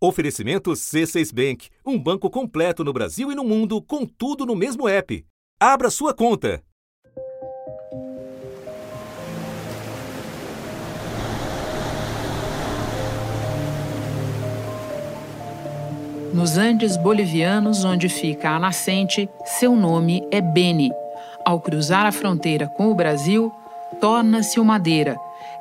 Oferecimento 0.00 0.70
C6 0.70 1.34
Bank, 1.34 1.70
um 1.84 1.98
banco 1.98 2.30
completo 2.30 2.84
no 2.84 2.92
Brasil 2.92 3.32
e 3.32 3.34
no 3.34 3.42
mundo, 3.42 3.82
com 3.82 4.06
tudo 4.06 4.46
no 4.46 4.54
mesmo 4.54 4.88
app. 4.88 5.26
Abra 5.58 5.90
sua 5.90 6.14
conta. 6.14 6.62
Nos 16.32 16.56
Andes 16.56 16.96
bolivianos, 16.96 17.84
onde 17.84 18.08
fica 18.08 18.50
a 18.50 18.60
nascente, 18.60 19.28
seu 19.44 19.74
nome 19.74 20.24
é 20.30 20.40
Beni. 20.40 20.92
Ao 21.44 21.60
cruzar 21.60 22.06
a 22.06 22.12
fronteira 22.12 22.68
com 22.68 22.92
o 22.92 22.94
Brasil, 22.94 23.50
torna-se 24.00 24.60
o 24.60 24.64
Madeira. 24.64 25.16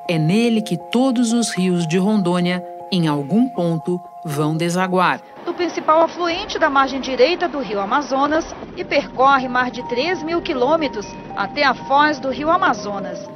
É 0.07 0.19
nele 0.19 0.61
que 0.61 0.77
todos 0.91 1.33
os 1.33 1.49
rios 1.49 1.87
de 1.87 1.97
Rondônia, 1.97 2.63
em 2.91 3.07
algum 3.07 3.47
ponto, 3.49 4.01
vão 4.23 4.55
desaguar. 4.55 5.21
Do 5.45 5.53
principal 5.53 6.01
afluente 6.01 6.59
da 6.59 6.69
margem 6.69 6.99
direita 6.99 7.47
do 7.47 7.59
rio 7.59 7.79
Amazonas 7.79 8.45
e 8.75 8.83
percorre 8.83 9.47
mais 9.47 9.71
de 9.71 9.81
3 9.87 10.23
mil 10.23 10.41
quilômetros 10.41 11.07
até 11.35 11.63
a 11.63 11.73
foz 11.73 12.19
do 12.19 12.29
rio 12.29 12.49
Amazonas. 12.49 13.27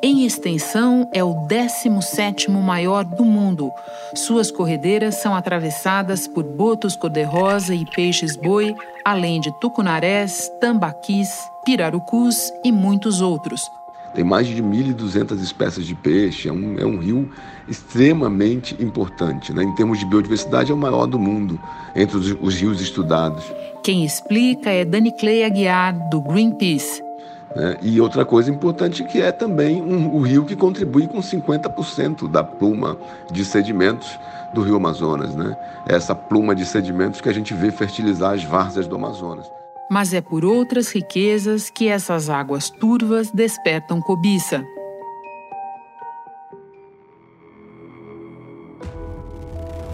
Em 0.00 0.24
extensão, 0.24 1.08
é 1.12 1.24
o 1.24 1.34
17º 1.48 2.50
maior 2.50 3.04
do 3.04 3.24
mundo. 3.24 3.72
Suas 4.14 4.48
corredeiras 4.48 5.16
são 5.16 5.34
atravessadas 5.34 6.28
por 6.28 6.44
botos 6.44 6.94
cor-de-rosa 6.94 7.74
e 7.74 7.84
peixes-boi, 7.84 8.76
além 9.04 9.40
de 9.40 9.50
tucunarés, 9.58 10.48
tambaquis, 10.60 11.50
pirarucus 11.64 12.52
e 12.62 12.70
muitos 12.70 13.20
outros. 13.20 13.68
Tem 14.14 14.24
mais 14.24 14.46
de 14.46 14.62
1.200 14.62 15.40
espécies 15.42 15.86
de 15.86 15.94
peixe, 15.94 16.48
é 16.48 16.52
um, 16.52 16.78
é 16.78 16.84
um 16.84 16.98
rio 16.98 17.30
extremamente 17.68 18.76
importante. 18.82 19.52
Né? 19.52 19.62
Em 19.62 19.74
termos 19.74 19.98
de 19.98 20.06
biodiversidade, 20.06 20.70
é 20.70 20.74
o 20.74 20.78
maior 20.78 21.06
do 21.06 21.18
mundo, 21.18 21.58
entre 21.94 22.16
os, 22.16 22.36
os 22.40 22.54
rios 22.54 22.80
estudados. 22.80 23.44
Quem 23.82 24.04
explica 24.04 24.70
é 24.70 24.84
Dani 24.84 25.12
Clay 25.12 25.44
Aguiar, 25.44 26.08
do 26.10 26.20
Greenpeace. 26.20 27.02
Né? 27.54 27.76
E 27.82 28.00
outra 28.00 28.24
coisa 28.24 28.50
importante 28.50 29.04
que 29.04 29.20
é 29.20 29.30
também 29.30 29.80
um, 29.80 30.14
o 30.14 30.20
rio 30.20 30.44
que 30.44 30.56
contribui 30.56 31.06
com 31.06 31.18
50% 31.18 32.28
da 32.28 32.42
pluma 32.42 32.96
de 33.30 33.44
sedimentos 33.44 34.18
do 34.54 34.62
rio 34.62 34.76
Amazonas. 34.76 35.34
Né? 35.34 35.56
Essa 35.86 36.14
pluma 36.14 36.54
de 36.54 36.64
sedimentos 36.64 37.20
que 37.20 37.28
a 37.28 37.34
gente 37.34 37.52
vê 37.54 37.70
fertilizar 37.70 38.34
as 38.34 38.42
várzeas 38.42 38.86
do 38.86 38.96
Amazonas 38.96 39.57
mas 39.90 40.12
é 40.12 40.20
por 40.20 40.44
outras 40.44 40.90
riquezas 40.90 41.70
que 41.70 41.88
essas 41.88 42.28
águas 42.28 42.70
turvas 42.70 43.30
despertam 43.30 44.00
cobiça. 44.00 44.64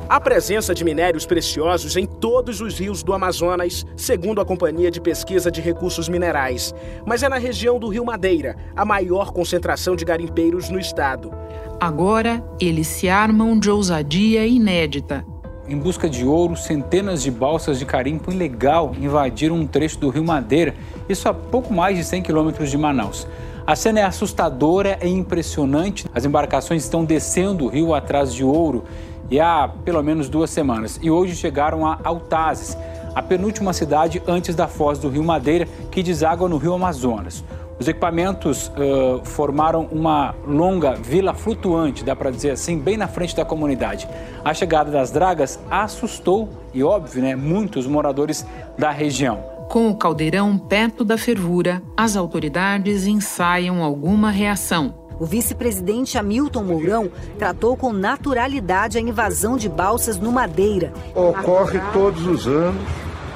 Há 0.06 0.20
presença 0.20 0.74
de 0.74 0.84
minérios 0.84 1.26
preciosos 1.26 1.96
em 1.96 2.06
todos 2.06 2.60
os 2.60 2.78
rios 2.78 3.02
do 3.02 3.12
Amazonas, 3.12 3.84
segundo 3.96 4.40
a 4.40 4.44
Companhia 4.44 4.90
de 4.90 5.00
Pesquisa 5.00 5.50
de 5.50 5.60
Recursos 5.60 6.08
Minerais. 6.08 6.74
Mas 7.06 7.22
é 7.22 7.28
na 7.28 7.38
região 7.38 7.80
do 7.80 7.88
Rio 7.88 8.04
Madeira 8.04 8.54
a 8.76 8.84
maior 8.84 9.32
concentração 9.32 9.96
de 9.96 10.04
garimpeiros 10.04 10.68
no 10.68 10.78
estado. 10.78 11.32
Agora, 11.80 12.44
eles 12.60 12.86
se 12.86 13.08
armam 13.08 13.58
de 13.58 13.70
ousadia 13.70 14.46
inédita 14.46 15.24
em 15.66 15.78
busca 15.78 16.08
de 16.08 16.26
ouro, 16.26 16.56
centenas 16.56 17.22
de 17.22 17.30
balsas 17.30 17.78
de 17.78 17.86
carimbo 17.86 18.30
ilegal 18.30 18.92
invadiram 19.00 19.56
um 19.56 19.66
trecho 19.66 19.98
do 19.98 20.10
Rio 20.10 20.24
Madeira, 20.24 20.74
isso 21.08 21.28
a 21.28 21.34
pouco 21.34 21.72
mais 21.72 21.96
de 21.96 22.04
100 22.04 22.22
quilômetros 22.22 22.70
de 22.70 22.76
Manaus. 22.76 23.26
A 23.66 23.74
cena 23.74 24.00
é 24.00 24.02
assustadora 24.02 24.98
e 25.02 25.08
impressionante. 25.08 26.06
As 26.14 26.26
embarcações 26.26 26.84
estão 26.84 27.02
descendo 27.02 27.64
o 27.64 27.68
rio 27.68 27.94
atrás 27.94 28.34
de 28.34 28.44
ouro 28.44 28.84
e 29.30 29.40
há 29.40 29.70
pelo 29.84 30.02
menos 30.02 30.28
duas 30.28 30.50
semanas. 30.50 31.00
E 31.02 31.10
hoje 31.10 31.34
chegaram 31.34 31.86
a 31.86 31.98
Altazes, 32.04 32.76
a 33.14 33.22
penúltima 33.22 33.72
cidade 33.72 34.22
antes 34.26 34.54
da 34.54 34.68
foz 34.68 34.98
do 34.98 35.08
Rio 35.08 35.24
Madeira, 35.24 35.66
que 35.90 36.02
deságua 36.02 36.46
no 36.46 36.58
Rio 36.58 36.74
Amazonas. 36.74 37.42
Os 37.78 37.88
equipamentos 37.88 38.68
uh, 38.68 39.24
formaram 39.24 39.88
uma 39.90 40.34
longa 40.46 40.94
vila 40.94 41.34
flutuante, 41.34 42.04
dá 42.04 42.14
para 42.14 42.30
dizer 42.30 42.50
assim, 42.50 42.78
bem 42.78 42.96
na 42.96 43.08
frente 43.08 43.34
da 43.34 43.44
comunidade. 43.44 44.08
A 44.44 44.54
chegada 44.54 44.90
das 44.90 45.10
dragas 45.10 45.58
assustou, 45.70 46.48
e 46.72 46.84
óbvio, 46.84 47.22
né, 47.22 47.34
muitos 47.34 47.86
moradores 47.86 48.46
da 48.78 48.90
região. 48.90 49.42
Com 49.68 49.90
o 49.90 49.96
caldeirão 49.96 50.56
perto 50.56 51.04
da 51.04 51.18
fervura, 51.18 51.82
as 51.96 52.16
autoridades 52.16 53.06
ensaiam 53.06 53.82
alguma 53.82 54.30
reação. 54.30 54.94
O 55.18 55.24
vice-presidente 55.24 56.18
Hamilton 56.18 56.64
Mourão 56.64 57.10
tratou 57.38 57.76
com 57.76 57.92
naturalidade 57.92 58.98
a 58.98 59.00
invasão 59.00 59.56
de 59.56 59.68
balsas 59.68 60.18
no 60.18 60.32
Madeira. 60.32 60.92
Ocorre 61.14 61.80
todos 61.92 62.26
os 62.26 62.46
anos. 62.46 62.82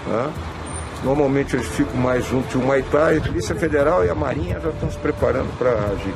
Né? 0.07 0.33
Normalmente 1.05 1.57
eles 1.57 1.69
ficam 1.69 1.97
mais 1.97 2.25
juntos 2.27 2.51
de 2.51 2.59
Humaitá 2.59 3.15
e 3.15 3.19
a 3.19 3.21
Polícia 3.21 3.55
Federal 3.55 4.05
e 4.05 4.11
a 4.11 4.15
Marinha 4.15 4.59
já 4.61 4.71
estão 4.71 4.91
se 4.91 4.99
preparando 4.99 5.57
para 5.57 5.71
agir. 5.71 6.15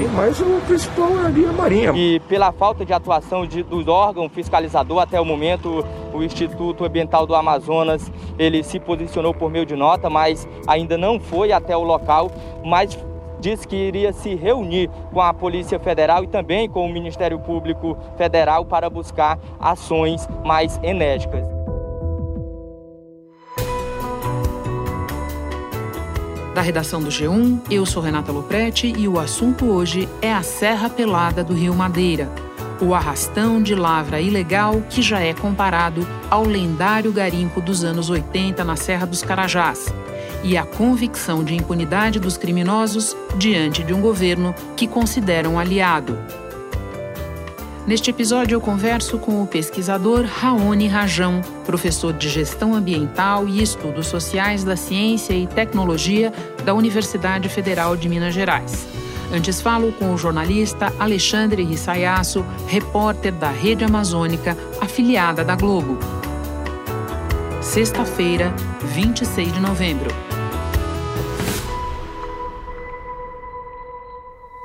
E 0.00 0.04
mais 0.04 0.40
o 0.40 0.60
principal 0.66 1.10
é 1.22 1.26
ali 1.26 1.44
a 1.44 1.52
Marinha. 1.52 1.92
E 1.94 2.18
pela 2.20 2.50
falta 2.50 2.84
de 2.84 2.92
atuação 2.92 3.46
de, 3.46 3.62
dos 3.62 3.86
órgãos 3.86 4.32
fiscalizador 4.32 5.00
até 5.00 5.20
o 5.20 5.24
momento, 5.24 5.84
o 6.12 6.22
Instituto 6.22 6.84
Ambiental 6.84 7.26
do 7.26 7.34
Amazonas, 7.34 8.10
ele 8.38 8.62
se 8.62 8.80
posicionou 8.80 9.34
por 9.34 9.50
meio 9.50 9.66
de 9.66 9.76
nota, 9.76 10.08
mas 10.08 10.48
ainda 10.66 10.96
não 10.96 11.20
foi 11.20 11.52
até 11.52 11.76
o 11.76 11.82
local, 11.82 12.30
mas 12.64 12.98
disse 13.38 13.66
que 13.66 13.76
iria 13.76 14.12
se 14.12 14.34
reunir 14.34 14.88
com 15.12 15.20
a 15.20 15.34
Polícia 15.34 15.78
Federal 15.78 16.24
e 16.24 16.26
também 16.26 16.68
com 16.68 16.86
o 16.86 16.92
Ministério 16.92 17.38
Público 17.38 17.96
Federal 18.16 18.64
para 18.64 18.88
buscar 18.88 19.38
ações 19.60 20.28
mais 20.44 20.80
enérgicas. 20.82 21.61
Da 26.54 26.60
redação 26.60 27.00
do 27.00 27.08
G1, 27.08 27.60
eu 27.70 27.86
sou 27.86 28.02
Renata 28.02 28.30
Loprete 28.30 28.92
e 28.98 29.08
o 29.08 29.18
assunto 29.18 29.70
hoje 29.70 30.06
é 30.20 30.30
a 30.30 30.42
Serra 30.42 30.90
Pelada 30.90 31.42
do 31.42 31.54
Rio 31.54 31.74
Madeira, 31.74 32.30
o 32.78 32.94
arrastão 32.94 33.62
de 33.62 33.74
lavra 33.74 34.20
ilegal 34.20 34.82
que 34.90 35.00
já 35.00 35.20
é 35.20 35.32
comparado 35.32 36.06
ao 36.28 36.44
lendário 36.44 37.10
garimpo 37.10 37.58
dos 37.58 37.82
anos 37.84 38.10
80 38.10 38.62
na 38.64 38.76
Serra 38.76 39.06
dos 39.06 39.22
Carajás, 39.22 39.94
e 40.44 40.58
a 40.58 40.66
convicção 40.66 41.42
de 41.42 41.54
impunidade 41.54 42.20
dos 42.20 42.36
criminosos 42.36 43.16
diante 43.38 43.82
de 43.82 43.94
um 43.94 44.02
governo 44.02 44.54
que 44.76 44.86
consideram 44.86 45.58
aliado. 45.58 46.18
Neste 47.86 48.10
episódio, 48.10 48.54
eu 48.54 48.60
converso 48.60 49.18
com 49.18 49.42
o 49.42 49.46
pesquisador 49.46 50.24
Raoni 50.24 50.86
Rajão, 50.86 51.40
professor 51.66 52.12
de 52.12 52.28
Gestão 52.28 52.74
Ambiental 52.74 53.48
e 53.48 53.60
Estudos 53.60 54.06
Sociais 54.06 54.62
da 54.62 54.76
Ciência 54.76 55.34
e 55.34 55.48
Tecnologia 55.48 56.32
da 56.64 56.74
Universidade 56.74 57.48
Federal 57.48 57.96
de 57.96 58.08
Minas 58.08 58.34
Gerais. 58.34 58.86
Antes 59.32 59.60
falo 59.60 59.92
com 59.92 60.14
o 60.14 60.18
jornalista 60.18 60.92
Alexandre 60.96 61.64
Rissayasso, 61.64 62.44
repórter 62.68 63.32
da 63.32 63.50
Rede 63.50 63.82
Amazônica, 63.82 64.56
afiliada 64.80 65.42
da 65.42 65.56
Globo. 65.56 65.98
Sexta-feira, 67.60 68.54
26 68.94 69.54
de 69.54 69.60
novembro. 69.60 70.31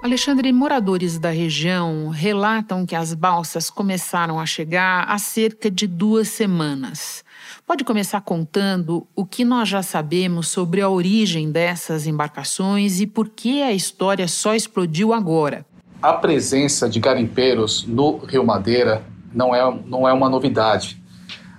Alexandre, 0.07 0.53
moradores 0.53 1.19
da 1.19 1.31
região 1.31 2.07
relatam 2.07 2.85
que 2.85 2.95
as 2.95 3.13
balsas 3.13 3.69
começaram 3.69 4.40
a 4.40 4.45
chegar 4.45 5.03
há 5.06 5.18
cerca 5.18 5.69
de 5.69 5.85
duas 5.85 6.29
semanas. 6.29 7.25
Pode 7.66 7.84
começar 7.84 8.22
contando 8.22 9.06
o 9.13 9.25
que 9.25 9.44
nós 9.44 9.67
já 9.67 9.84
sabemos 9.84 10.47
sobre 10.47 10.79
a 10.79 10.88
origem 10.88 11.51
dessas 11.51 12.07
embarcações 12.07 13.01
e 13.01 13.06
por 13.06 13.28
que 13.28 13.62
a 13.62 13.73
história 13.73 14.29
só 14.29 14.56
explodiu 14.56 15.12
agora? 15.12 15.66
A 16.01 16.13
presença 16.13 16.88
de 16.88 17.01
garimpeiros 17.01 17.85
no 17.85 18.19
Rio 18.19 18.46
Madeira 18.46 19.03
não 19.34 19.53
é, 19.53 19.79
não 19.88 20.07
é 20.07 20.13
uma 20.13 20.29
novidade, 20.29 21.03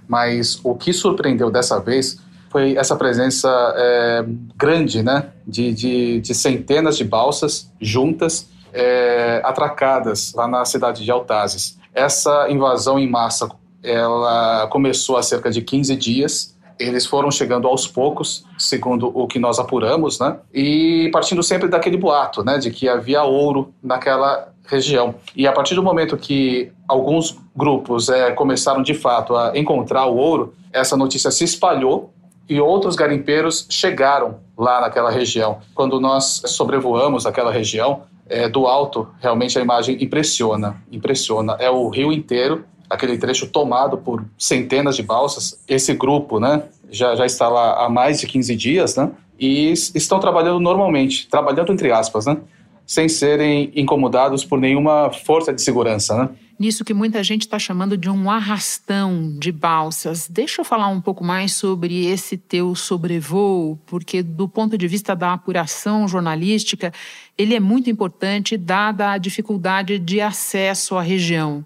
mas 0.08 0.58
o 0.64 0.74
que 0.74 0.94
surpreendeu 0.94 1.50
dessa 1.50 1.78
vez 1.78 2.18
foi 2.50 2.76
essa 2.76 2.96
presença 2.96 3.48
é, 3.76 4.24
grande 4.56 5.02
né, 5.02 5.28
de, 5.46 5.72
de, 5.72 6.20
de, 6.20 6.34
centenas 6.34 6.96
de 6.96 7.04
balsas 7.04 7.70
juntas, 7.80 8.48
é, 8.72 9.40
atracadas 9.44 10.32
lá 10.34 10.46
na 10.48 10.64
cidade 10.64 11.04
de 11.04 11.10
Altazes. 11.10 11.78
Essa 11.94 12.48
invasão 12.50 12.98
em 12.98 13.08
massa 13.08 13.48
ela 13.82 14.66
começou 14.68 15.16
há 15.16 15.22
cerca 15.22 15.50
de 15.50 15.62
15 15.62 15.96
dias. 15.96 16.56
Eles 16.78 17.06
foram 17.06 17.30
chegando 17.30 17.66
aos 17.66 17.86
poucos, 17.86 18.44
segundo 18.56 19.10
o 19.12 19.26
que 19.26 19.38
nós 19.38 19.58
apuramos, 19.58 20.20
né? 20.20 20.36
E 20.52 21.10
partindo 21.12 21.42
sempre 21.42 21.68
daquele 21.68 21.96
boato, 21.96 22.44
né, 22.44 22.58
de 22.58 22.70
que 22.70 22.88
havia 22.88 23.22
ouro 23.24 23.72
naquela 23.82 24.52
região. 24.64 25.14
E 25.34 25.46
a 25.46 25.52
partir 25.52 25.74
do 25.74 25.82
momento 25.82 26.16
que 26.16 26.70
alguns 26.86 27.36
grupos 27.56 28.08
é, 28.08 28.30
começaram 28.32 28.82
de 28.82 28.94
fato 28.94 29.34
a 29.34 29.58
encontrar 29.58 30.06
o 30.06 30.16
ouro, 30.16 30.54
essa 30.72 30.96
notícia 30.96 31.30
se 31.30 31.42
espalhou 31.42 32.12
e 32.48 32.60
outros 32.60 32.96
garimpeiros 32.96 33.66
chegaram 33.68 34.40
lá 34.56 34.80
naquela 34.80 35.10
região. 35.10 35.58
Quando 35.74 36.00
nós 36.00 36.42
sobrevoamos 36.46 37.26
aquela 37.26 37.52
região, 37.52 38.02
é, 38.28 38.48
do 38.48 38.66
alto, 38.66 39.08
realmente 39.20 39.58
a 39.58 39.62
imagem 39.62 40.02
impressiona, 40.02 40.76
impressiona. 40.92 41.56
É 41.58 41.70
o 41.70 41.88
rio 41.88 42.12
inteiro 42.12 42.64
aquele 42.88 43.18
trecho 43.18 43.46
tomado 43.46 43.98
por 43.98 44.24
centenas 44.38 44.96
de 44.96 45.02
balsas. 45.02 45.60
Esse 45.68 45.94
grupo, 45.94 46.40
né, 46.40 46.62
já, 46.90 47.14
já 47.14 47.26
está 47.26 47.48
lá 47.48 47.84
há 47.84 47.88
mais 47.88 48.20
de 48.20 48.26
15 48.26 48.56
dias, 48.56 48.96
né, 48.96 49.10
e 49.38 49.72
estão 49.72 50.18
trabalhando 50.18 50.58
normalmente, 50.58 51.28
trabalhando 51.28 51.72
entre 51.72 51.92
aspas, 51.92 52.26
né, 52.26 52.38
sem 52.88 53.06
serem 53.06 53.70
incomodados 53.76 54.46
por 54.46 54.58
nenhuma 54.58 55.12
força 55.12 55.52
de 55.52 55.60
segurança, 55.60 56.16
né. 56.16 56.30
Nisso 56.58 56.84
que 56.84 56.92
muita 56.92 57.22
gente 57.22 57.42
está 57.42 57.56
chamando 57.56 57.96
de 57.96 58.10
um 58.10 58.28
arrastão 58.28 59.32
de 59.38 59.52
balsas. 59.52 60.26
Deixa 60.26 60.60
eu 60.60 60.64
falar 60.64 60.88
um 60.88 61.00
pouco 61.00 61.22
mais 61.22 61.52
sobre 61.52 62.06
esse 62.06 62.36
teu 62.36 62.74
sobrevoo, 62.74 63.78
porque 63.86 64.24
do 64.24 64.48
ponto 64.48 64.76
de 64.76 64.88
vista 64.88 65.14
da 65.14 65.34
apuração 65.34 66.08
jornalística, 66.08 66.92
ele 67.36 67.54
é 67.54 67.60
muito 67.60 67.88
importante 67.88 68.56
dada 68.56 69.12
a 69.12 69.18
dificuldade 69.18 70.00
de 70.00 70.20
acesso 70.20 70.96
à 70.96 71.02
região. 71.02 71.64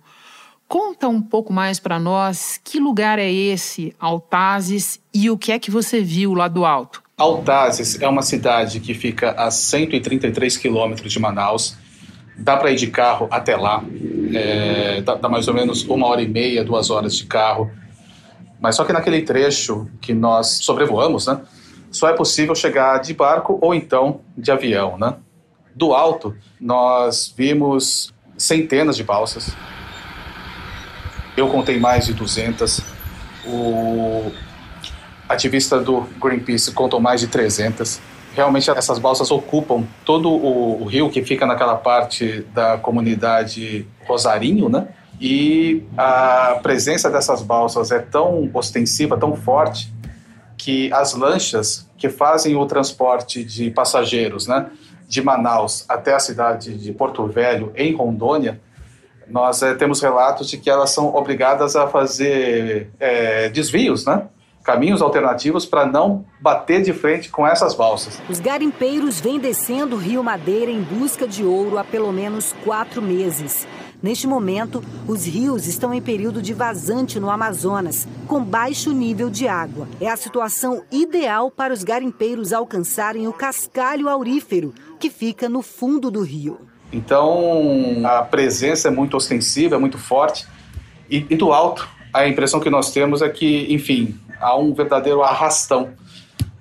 Conta 0.68 1.08
um 1.08 1.22
pouco 1.22 1.54
mais 1.54 1.78
para 1.78 1.98
nós 1.98 2.60
que 2.62 2.78
lugar 2.78 3.18
é 3.18 3.32
esse, 3.32 3.94
Altazes, 3.98 5.00
e 5.14 5.30
o 5.30 5.38
que 5.38 5.52
é 5.52 5.58
que 5.58 5.70
você 5.70 6.02
viu 6.02 6.34
lá 6.34 6.48
do 6.48 6.66
alto? 6.66 7.01
Altazes 7.16 8.00
é 8.00 8.08
uma 8.08 8.22
cidade 8.22 8.80
que 8.80 8.94
fica 8.94 9.32
a 9.32 9.50
133 9.50 10.56
quilômetros 10.56 11.12
de 11.12 11.18
Manaus. 11.18 11.76
Dá 12.36 12.56
para 12.56 12.70
ir 12.70 12.76
de 12.76 12.88
carro 12.88 13.28
até 13.30 13.56
lá. 13.56 13.84
É, 14.34 15.02
dá, 15.02 15.14
dá 15.14 15.28
mais 15.28 15.46
ou 15.46 15.54
menos 15.54 15.84
uma 15.84 16.06
hora 16.06 16.22
e 16.22 16.28
meia, 16.28 16.64
duas 16.64 16.90
horas 16.90 17.14
de 17.14 17.26
carro. 17.26 17.70
Mas 18.60 18.76
só 18.76 18.84
que 18.84 18.92
naquele 18.92 19.22
trecho 19.22 19.88
que 20.00 20.14
nós 20.14 20.58
sobrevoamos, 20.62 21.26
né, 21.26 21.40
só 21.90 22.08
é 22.08 22.14
possível 22.14 22.54
chegar 22.54 22.98
de 22.98 23.12
barco 23.12 23.58
ou 23.60 23.74
então 23.74 24.20
de 24.36 24.50
avião, 24.50 24.96
né? 24.96 25.16
Do 25.74 25.92
alto, 25.92 26.34
nós 26.60 27.32
vimos 27.36 28.12
centenas 28.36 28.96
de 28.96 29.04
balsas, 29.04 29.54
eu 31.36 31.48
contei 31.48 31.78
mais 31.78 32.06
de 32.06 32.14
200. 32.14 32.80
O 33.44 34.30
ativista 35.32 35.80
do 35.80 36.02
Greenpeace 36.20 36.72
contou 36.72 37.00
mais 37.00 37.20
de 37.20 37.26
300. 37.26 38.00
Realmente 38.34 38.70
essas 38.70 38.98
balsas 38.98 39.30
ocupam 39.30 39.84
todo 40.04 40.30
o, 40.30 40.82
o 40.82 40.84
rio 40.86 41.10
que 41.10 41.22
fica 41.22 41.44
naquela 41.44 41.76
parte 41.76 42.46
da 42.54 42.78
comunidade 42.78 43.86
Rosarinho, 44.06 44.68
né? 44.68 44.88
E 45.20 45.84
a 45.96 46.58
presença 46.62 47.10
dessas 47.10 47.42
balsas 47.42 47.90
é 47.90 47.98
tão 47.98 48.50
ostensiva, 48.52 49.16
tão 49.16 49.36
forte, 49.36 49.92
que 50.56 50.92
as 50.92 51.14
lanchas 51.14 51.88
que 51.96 52.08
fazem 52.08 52.56
o 52.56 52.66
transporte 52.66 53.44
de 53.44 53.70
passageiros, 53.70 54.46
né, 54.46 54.66
de 55.08 55.22
Manaus 55.22 55.84
até 55.88 56.14
a 56.14 56.18
cidade 56.18 56.76
de 56.76 56.92
Porto 56.92 57.26
Velho, 57.26 57.72
em 57.76 57.94
Rondônia, 57.94 58.60
nós 59.28 59.62
é, 59.62 59.74
temos 59.74 60.00
relatos 60.00 60.48
de 60.48 60.58
que 60.58 60.68
elas 60.68 60.90
são 60.90 61.14
obrigadas 61.14 61.76
a 61.76 61.86
fazer 61.86 62.90
é, 62.98 63.48
desvios, 63.48 64.04
né? 64.04 64.26
Caminhos 64.62 65.02
alternativos 65.02 65.66
para 65.66 65.86
não 65.86 66.24
bater 66.40 66.82
de 66.82 66.92
frente 66.92 67.28
com 67.28 67.46
essas 67.46 67.74
balsas. 67.74 68.20
Os 68.28 68.40
garimpeiros 68.40 69.20
vêm 69.20 69.38
descendo 69.38 69.96
o 69.96 69.98
Rio 69.98 70.22
Madeira 70.22 70.70
em 70.70 70.80
busca 70.80 71.26
de 71.26 71.44
ouro 71.44 71.78
há 71.78 71.84
pelo 71.84 72.12
menos 72.12 72.54
quatro 72.64 73.02
meses. 73.02 73.66
Neste 74.02 74.26
momento, 74.26 74.82
os 75.06 75.26
rios 75.26 75.68
estão 75.68 75.94
em 75.94 76.02
período 76.02 76.42
de 76.42 76.52
vazante 76.52 77.20
no 77.20 77.30
Amazonas, 77.30 78.08
com 78.26 78.42
baixo 78.42 78.92
nível 78.92 79.30
de 79.30 79.46
água. 79.46 79.86
É 80.00 80.08
a 80.08 80.16
situação 80.16 80.82
ideal 80.90 81.52
para 81.52 81.72
os 81.72 81.84
garimpeiros 81.84 82.52
alcançarem 82.52 83.28
o 83.28 83.32
cascalho 83.32 84.08
aurífero, 84.08 84.74
que 84.98 85.08
fica 85.08 85.48
no 85.48 85.62
fundo 85.62 86.10
do 86.10 86.20
rio. 86.22 86.58
Então, 86.92 88.02
a 88.04 88.22
presença 88.22 88.88
é 88.88 88.90
muito 88.90 89.16
ostensiva, 89.16 89.76
é 89.76 89.78
muito 89.78 89.98
forte. 89.98 90.46
E, 91.08 91.24
e, 91.30 91.36
do 91.36 91.52
alto, 91.52 91.88
a 92.12 92.26
impressão 92.26 92.58
que 92.58 92.68
nós 92.68 92.92
temos 92.92 93.22
é 93.22 93.28
que, 93.28 93.72
enfim, 93.72 94.18
há 94.42 94.58
um 94.58 94.74
verdadeiro 94.74 95.22
arrastão, 95.22 95.94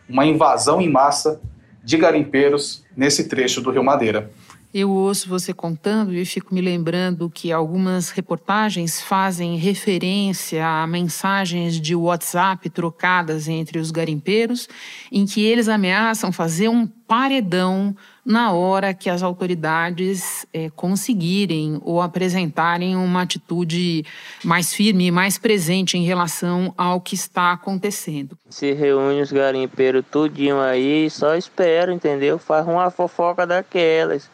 uma 0.07 0.25
invasão 0.25 0.79
em 0.79 0.89
massa 0.89 1.41
de 1.83 1.97
garimpeiros 1.97 2.85
nesse 2.95 3.27
trecho 3.27 3.59
do 3.61 3.71
Rio 3.71 3.83
Madeira. 3.83 4.31
Eu 4.73 4.89
ouço 4.89 5.27
você 5.27 5.53
contando 5.53 6.13
e 6.13 6.23
fico 6.23 6.55
me 6.55 6.61
lembrando 6.61 7.29
que 7.29 7.51
algumas 7.51 8.09
reportagens 8.09 9.01
fazem 9.01 9.57
referência 9.57 10.65
a 10.65 10.87
mensagens 10.87 11.79
de 11.79 11.93
WhatsApp 11.93 12.69
trocadas 12.69 13.49
entre 13.49 13.79
os 13.79 13.91
garimpeiros, 13.91 14.69
em 15.11 15.25
que 15.25 15.43
eles 15.43 15.67
ameaçam 15.67 16.31
fazer 16.31 16.69
um 16.69 16.87
paredão 16.87 17.93
na 18.25 18.53
hora 18.53 18.93
que 18.93 19.09
as 19.09 19.21
autoridades 19.21 20.45
é, 20.53 20.69
conseguirem 20.69 21.81
ou 21.83 22.01
apresentarem 22.01 22.95
uma 22.95 23.23
atitude 23.23 24.05
mais 24.41 24.73
firme 24.73 25.07
e 25.07 25.11
mais 25.11 25.37
presente 25.37 25.97
em 25.97 26.05
relação 26.05 26.73
ao 26.77 27.01
que 27.01 27.13
está 27.13 27.51
acontecendo. 27.51 28.37
Se 28.49 28.71
reúne 28.71 29.21
os 29.21 29.33
garimpeiros 29.33 30.05
tudinho 30.09 30.61
aí, 30.61 31.09
só 31.09 31.35
espera, 31.35 31.93
entendeu? 31.93 32.39
Faz 32.39 32.65
uma 32.65 32.89
fofoca 32.89 33.45
daquelas 33.45 34.29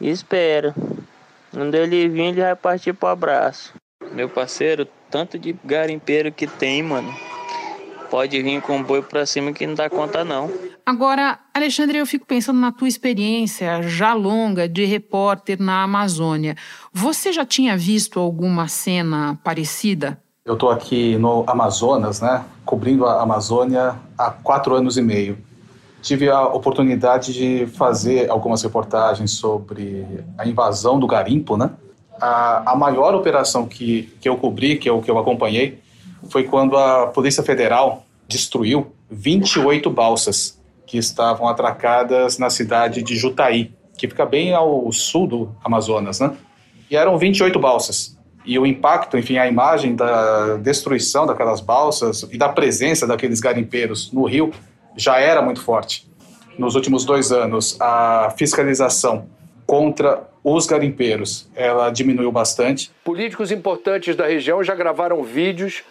e 0.00 0.08
espera. 0.08 0.74
Quando 1.52 1.74
ele 1.74 2.08
vir, 2.08 2.26
ele 2.26 2.40
vai 2.40 2.56
partir 2.56 2.92
pro 2.92 3.08
abraço. 3.08 3.74
Meu 4.12 4.28
parceiro, 4.28 4.86
tanto 5.10 5.38
de 5.38 5.54
garimpeiro 5.64 6.32
que 6.32 6.46
tem, 6.46 6.82
mano. 6.82 7.12
Pode 8.10 8.42
vir 8.42 8.60
com 8.62 8.82
boi 8.82 9.02
pra 9.02 9.26
cima 9.26 9.52
que 9.52 9.66
não 9.66 9.74
dá 9.74 9.88
conta, 9.88 10.24
não. 10.24 10.50
Agora, 10.84 11.38
Alexandre, 11.54 11.98
eu 11.98 12.06
fico 12.06 12.26
pensando 12.26 12.58
na 12.58 12.72
tua 12.72 12.88
experiência 12.88 13.82
já 13.82 14.12
longa 14.14 14.68
de 14.68 14.84
repórter 14.84 15.60
na 15.60 15.82
Amazônia. 15.82 16.56
Você 16.92 17.32
já 17.32 17.44
tinha 17.44 17.76
visto 17.76 18.18
alguma 18.18 18.66
cena 18.66 19.38
parecida? 19.44 20.20
Eu 20.44 20.54
estou 20.54 20.70
aqui 20.70 21.16
no 21.18 21.44
Amazonas, 21.46 22.20
né, 22.20 22.44
cobrindo 22.64 23.06
a 23.06 23.22
Amazônia 23.22 23.94
há 24.18 24.30
quatro 24.30 24.74
anos 24.74 24.96
e 24.96 25.02
meio 25.02 25.38
tive 26.02 26.28
a 26.28 26.44
oportunidade 26.44 27.32
de 27.32 27.66
fazer 27.66 28.30
algumas 28.30 28.62
reportagens 28.62 29.32
sobre 29.32 30.06
a 30.36 30.46
invasão 30.46 30.98
do 30.98 31.06
garimpo, 31.06 31.56
né? 31.56 31.70
A, 32.20 32.72
a 32.72 32.76
maior 32.76 33.14
operação 33.14 33.66
que, 33.66 34.12
que 34.20 34.28
eu 34.28 34.36
cobri, 34.36 34.76
que 34.76 34.88
eu, 34.88 35.00
que 35.00 35.10
eu 35.10 35.18
acompanhei, 35.18 35.80
foi 36.28 36.44
quando 36.44 36.76
a 36.76 37.06
Polícia 37.06 37.42
Federal 37.42 38.04
destruiu 38.28 38.92
28 39.10 39.90
balsas 39.90 40.58
que 40.86 40.98
estavam 40.98 41.48
atracadas 41.48 42.38
na 42.38 42.50
cidade 42.50 43.02
de 43.02 43.16
Jutaí, 43.16 43.72
que 43.96 44.08
fica 44.08 44.26
bem 44.26 44.52
ao 44.54 44.90
sul 44.92 45.26
do 45.26 45.56
Amazonas, 45.64 46.20
né? 46.20 46.32
E 46.90 46.96
eram 46.96 47.16
28 47.16 47.58
balsas. 47.58 48.18
E 48.44 48.58
o 48.58 48.66
impacto, 48.66 49.16
enfim, 49.16 49.36
a 49.36 49.46
imagem 49.46 49.94
da 49.94 50.56
destruição 50.56 51.26
daquelas 51.26 51.60
balsas 51.60 52.26
e 52.32 52.38
da 52.38 52.48
presença 52.48 53.06
daqueles 53.06 53.38
garimpeiros 53.38 54.10
no 54.12 54.24
rio 54.24 54.50
já 54.96 55.18
era 55.18 55.42
muito 55.42 55.62
forte. 55.62 56.08
Nos 56.58 56.74
últimos 56.74 57.04
dois 57.04 57.32
anos, 57.32 57.76
a 57.80 58.34
fiscalização 58.36 59.28
contra 59.66 60.28
os 60.42 60.66
garimpeiros 60.66 61.48
ela 61.54 61.90
diminuiu 61.90 62.32
bastante. 62.32 62.90
Políticos 63.04 63.52
importantes 63.52 64.16
da 64.16 64.26
região 64.26 64.62
já 64.62 64.74
gravaram 64.74 65.22
vídeos, 65.22 65.82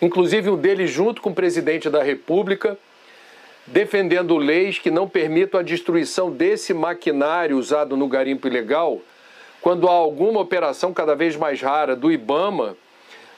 inclusive 0.00 0.50
um 0.50 0.56
deles 0.56 0.90
junto 0.90 1.20
com 1.20 1.30
o 1.30 1.34
presidente 1.34 1.90
da 1.90 2.02
República, 2.02 2.78
defendendo 3.66 4.36
leis 4.36 4.78
que 4.78 4.90
não 4.90 5.08
permitam 5.08 5.58
a 5.60 5.62
destruição 5.62 6.30
desse 6.30 6.72
maquinário 6.72 7.58
usado 7.58 7.96
no 7.96 8.08
garimpo 8.08 8.46
ilegal, 8.46 9.00
quando 9.60 9.88
há 9.88 9.92
alguma 9.92 10.40
operação 10.40 10.92
cada 10.92 11.14
vez 11.14 11.36
mais 11.36 11.60
rara 11.60 11.96
do 11.96 12.10
IBAMA 12.10 12.76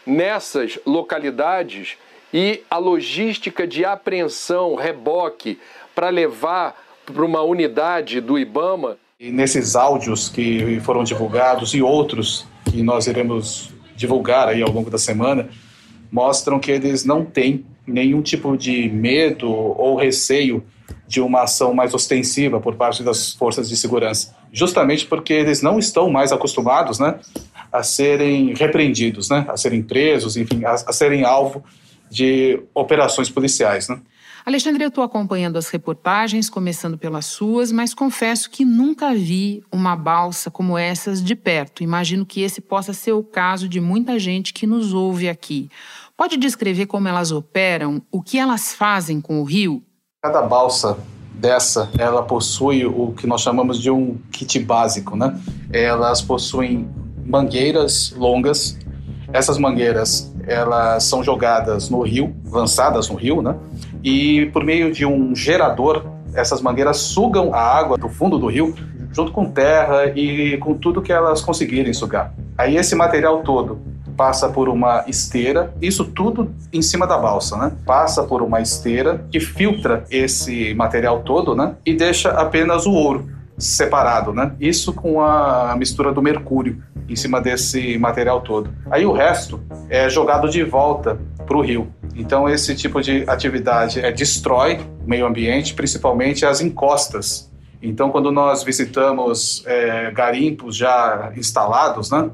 nessas 0.06 0.78
localidades 0.84 1.96
e 2.32 2.62
a 2.70 2.78
logística 2.78 3.66
de 3.66 3.84
apreensão, 3.84 4.74
reboque, 4.74 5.58
para 5.94 6.08
levar 6.08 6.76
para 7.04 7.24
uma 7.24 7.42
unidade 7.42 8.20
do 8.20 8.38
IBAMA. 8.38 8.96
E 9.18 9.30
nesses 9.30 9.74
áudios 9.74 10.28
que 10.28 10.78
foram 10.80 11.02
divulgados 11.02 11.74
e 11.74 11.82
outros 11.82 12.46
que 12.70 12.82
nós 12.82 13.06
iremos 13.06 13.70
divulgar 13.96 14.48
aí 14.48 14.62
ao 14.62 14.70
longo 14.70 14.90
da 14.90 14.98
semana, 14.98 15.48
mostram 16.12 16.60
que 16.60 16.70
eles 16.70 17.04
não 17.04 17.24
têm 17.24 17.64
nenhum 17.86 18.22
tipo 18.22 18.56
de 18.56 18.88
medo 18.88 19.50
ou 19.50 19.96
receio 19.96 20.62
de 21.06 21.20
uma 21.20 21.42
ação 21.42 21.74
mais 21.74 21.94
ostensiva 21.94 22.60
por 22.60 22.76
parte 22.76 23.02
das 23.02 23.32
forças 23.32 23.68
de 23.68 23.76
segurança, 23.76 24.34
justamente 24.52 25.06
porque 25.06 25.32
eles 25.32 25.62
não 25.62 25.78
estão 25.78 26.10
mais 26.10 26.32
acostumados, 26.32 26.98
né, 26.98 27.18
a 27.72 27.82
serem 27.82 28.54
repreendidos, 28.54 29.30
né, 29.30 29.46
a 29.48 29.56
serem 29.56 29.82
presos, 29.82 30.36
enfim, 30.36 30.64
a, 30.64 30.72
a 30.72 30.92
serem 30.92 31.24
alvo 31.24 31.64
de 32.10 32.62
operações 32.74 33.30
policiais. 33.30 33.88
Né? 33.88 34.00
Alexandre, 34.44 34.82
eu 34.82 34.88
estou 34.88 35.04
acompanhando 35.04 35.58
as 35.58 35.68
reportagens, 35.68 36.48
começando 36.48 36.96
pelas 36.96 37.26
suas, 37.26 37.70
mas 37.70 37.92
confesso 37.92 38.48
que 38.48 38.64
nunca 38.64 39.14
vi 39.14 39.62
uma 39.70 39.94
balsa 39.94 40.50
como 40.50 40.78
essas 40.78 41.22
de 41.22 41.34
perto. 41.34 41.82
Imagino 41.82 42.24
que 42.24 42.40
esse 42.40 42.60
possa 42.60 42.92
ser 42.92 43.12
o 43.12 43.22
caso 43.22 43.68
de 43.68 43.80
muita 43.80 44.18
gente 44.18 44.54
que 44.54 44.66
nos 44.66 44.94
ouve 44.94 45.28
aqui. 45.28 45.68
Pode 46.16 46.36
descrever 46.36 46.86
como 46.86 47.06
elas 47.06 47.30
operam, 47.30 48.00
o 48.10 48.22
que 48.22 48.38
elas 48.38 48.74
fazem 48.74 49.20
com 49.20 49.40
o 49.40 49.44
rio? 49.44 49.82
Cada 50.22 50.42
balsa 50.42 50.98
dessa, 51.34 51.90
ela 51.98 52.22
possui 52.22 52.84
o 52.84 53.12
que 53.12 53.26
nós 53.26 53.42
chamamos 53.42 53.78
de 53.78 53.90
um 53.90 54.16
kit 54.32 54.58
básico, 54.58 55.14
né? 55.14 55.38
Elas 55.70 56.20
possuem 56.22 56.88
mangueiras 57.24 58.12
longas 58.16 58.78
Essas 59.32 59.58
mangueiras, 59.58 60.32
elas 60.48 61.04
são 61.04 61.22
jogadas 61.22 61.90
no 61.90 62.00
rio, 62.02 62.34
lançadas 62.50 63.08
no 63.08 63.14
rio, 63.14 63.42
né? 63.42 63.54
E 64.02 64.46
por 64.46 64.64
meio 64.64 64.90
de 64.90 65.04
um 65.04 65.34
gerador, 65.34 66.06
essas 66.34 66.62
mangueiras 66.62 66.96
sugam 66.96 67.54
a 67.54 67.60
água 67.60 67.98
do 67.98 68.08
fundo 68.08 68.38
do 68.38 68.46
rio 68.46 68.74
junto 69.12 69.32
com 69.32 69.50
terra 69.50 70.06
e 70.14 70.56
com 70.58 70.74
tudo 70.74 71.02
que 71.02 71.12
elas 71.12 71.40
conseguirem 71.40 71.92
sugar. 71.92 72.32
Aí 72.56 72.76
esse 72.76 72.94
material 72.94 73.42
todo 73.42 73.78
passa 74.16 74.48
por 74.48 74.68
uma 74.68 75.04
esteira, 75.06 75.72
isso 75.80 76.04
tudo 76.04 76.52
em 76.72 76.82
cima 76.82 77.06
da 77.06 77.16
balsa, 77.16 77.56
né? 77.56 77.72
Passa 77.86 78.24
por 78.24 78.42
uma 78.42 78.60
esteira 78.60 79.24
que 79.30 79.38
filtra 79.38 80.04
esse 80.10 80.74
material 80.74 81.20
todo, 81.20 81.54
né? 81.54 81.74
E 81.86 81.94
deixa 81.94 82.30
apenas 82.30 82.84
o 82.84 82.92
ouro 82.92 83.37
separado, 83.58 84.32
né? 84.32 84.54
Isso 84.60 84.92
com 84.92 85.20
a 85.20 85.74
mistura 85.76 86.12
do 86.12 86.22
mercúrio 86.22 86.82
em 87.08 87.16
cima 87.16 87.40
desse 87.40 87.98
material 87.98 88.40
todo. 88.40 88.70
Aí 88.90 89.04
o 89.04 89.12
resto 89.12 89.60
é 89.88 90.08
jogado 90.08 90.48
de 90.48 90.62
volta 90.62 91.18
para 91.46 91.56
o 91.56 91.60
rio. 91.60 91.92
Então 92.14 92.48
esse 92.48 92.74
tipo 92.74 93.00
de 93.00 93.24
atividade 93.26 94.00
é, 94.00 94.12
destrói 94.12 94.80
o 95.04 95.08
meio 95.08 95.26
ambiente, 95.26 95.74
principalmente 95.74 96.44
as 96.44 96.60
encostas. 96.60 97.50
Então 97.82 98.10
quando 98.10 98.30
nós 98.30 98.62
visitamos 98.62 99.64
é, 99.66 100.10
garimpos 100.10 100.76
já 100.76 101.32
instalados, 101.36 102.10
né? 102.10 102.30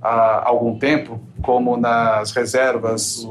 há 0.00 0.46
algum 0.46 0.78
tempo, 0.78 1.20
como 1.42 1.76
nas 1.78 2.32
reservas 2.32 3.26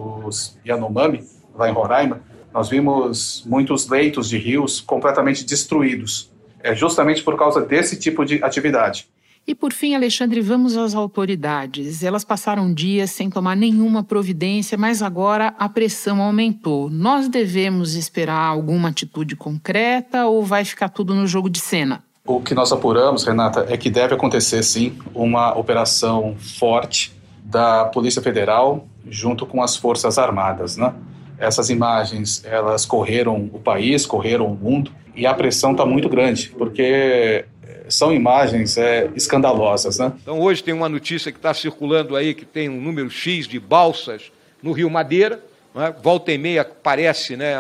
Yanomami, 0.66 1.24
lá 1.56 1.70
em 1.70 1.72
Roraima, 1.72 2.22
nós 2.52 2.70
vimos 2.70 3.44
muitos 3.46 3.88
leitos 3.88 4.28
de 4.28 4.38
rios 4.38 4.82
completamente 4.82 5.46
destruídos. 5.46 6.33
É 6.64 6.74
justamente 6.74 7.22
por 7.22 7.38
causa 7.38 7.62
desse 7.62 8.00
tipo 8.00 8.26
de 8.26 8.44
atividade. 8.44 9.08
E 9.46 9.54
por 9.54 9.74
fim, 9.74 9.94
Alexandre, 9.94 10.40
vamos 10.40 10.78
às 10.78 10.96
autoridades. 10.96 12.02
Elas 12.02 12.24
passaram 12.24 12.74
dias 12.74 13.12
sem 13.12 13.30
tomar 13.30 13.58
nenhuma 13.58 14.02
providência, 14.02 14.78
mas 14.78 15.02
agora 15.02 15.54
a 15.60 15.68
pressão 15.68 16.22
aumentou. 16.22 16.90
Nós 16.90 17.28
devemos 17.28 17.94
esperar 17.94 18.48
alguma 18.48 18.88
atitude 18.88 19.36
concreta 19.36 20.28
ou 20.28 20.44
vai 20.44 20.64
ficar 20.64 20.88
tudo 20.88 21.14
no 21.14 21.28
jogo 21.28 21.50
de 21.50 21.60
cena? 21.60 22.02
O 22.26 22.40
que 22.40 22.56
nós 22.56 22.72
apuramos, 22.72 23.26
Renata, 23.26 23.66
é 23.68 23.76
que 23.76 23.90
deve 23.90 24.14
acontecer 24.16 24.64
sim 24.64 24.98
uma 25.14 25.54
operação 25.58 26.38
forte 26.38 27.14
da 27.44 27.84
Polícia 27.84 28.22
Federal 28.22 28.88
junto 29.10 29.46
com 29.46 29.62
as 29.62 29.76
Forças 29.76 30.18
Armadas, 30.18 30.78
né? 30.78 30.94
Essas 31.38 31.70
imagens, 31.70 32.42
elas 32.46 32.86
correram 32.86 33.50
o 33.52 33.60
país, 33.60 34.06
correram 34.06 34.46
o 34.46 34.56
mundo 34.56 34.90
e 35.16 35.26
a 35.26 35.34
pressão 35.34 35.72
está 35.72 35.86
muito 35.86 36.10
grande, 36.10 36.54
porque 36.58 37.46
são 37.88 38.14
imagens 38.14 38.78
é, 38.78 39.10
escandalosas, 39.16 40.00
né? 40.00 40.14
Então 40.22 40.40
hoje 40.40 40.64
tem 40.64 40.74
uma 40.74 40.90
notícia 40.90 41.32
que 41.32 41.38
está 41.38 41.54
circulando 41.54 42.16
aí 42.16 42.34
que 42.34 42.46
tem 42.46 42.70
um 42.70 42.82
número 42.82 43.10
X 43.10 43.48
de 43.48 43.60
balsas 43.60 44.32
no 44.62 44.72
Rio 44.72 44.90
Madeira, 44.90 45.44
né? 45.76 45.94
volta 46.02 46.32
e 46.32 46.38
meia 46.38 46.62
aparece 46.62 47.36
né, 47.36 47.60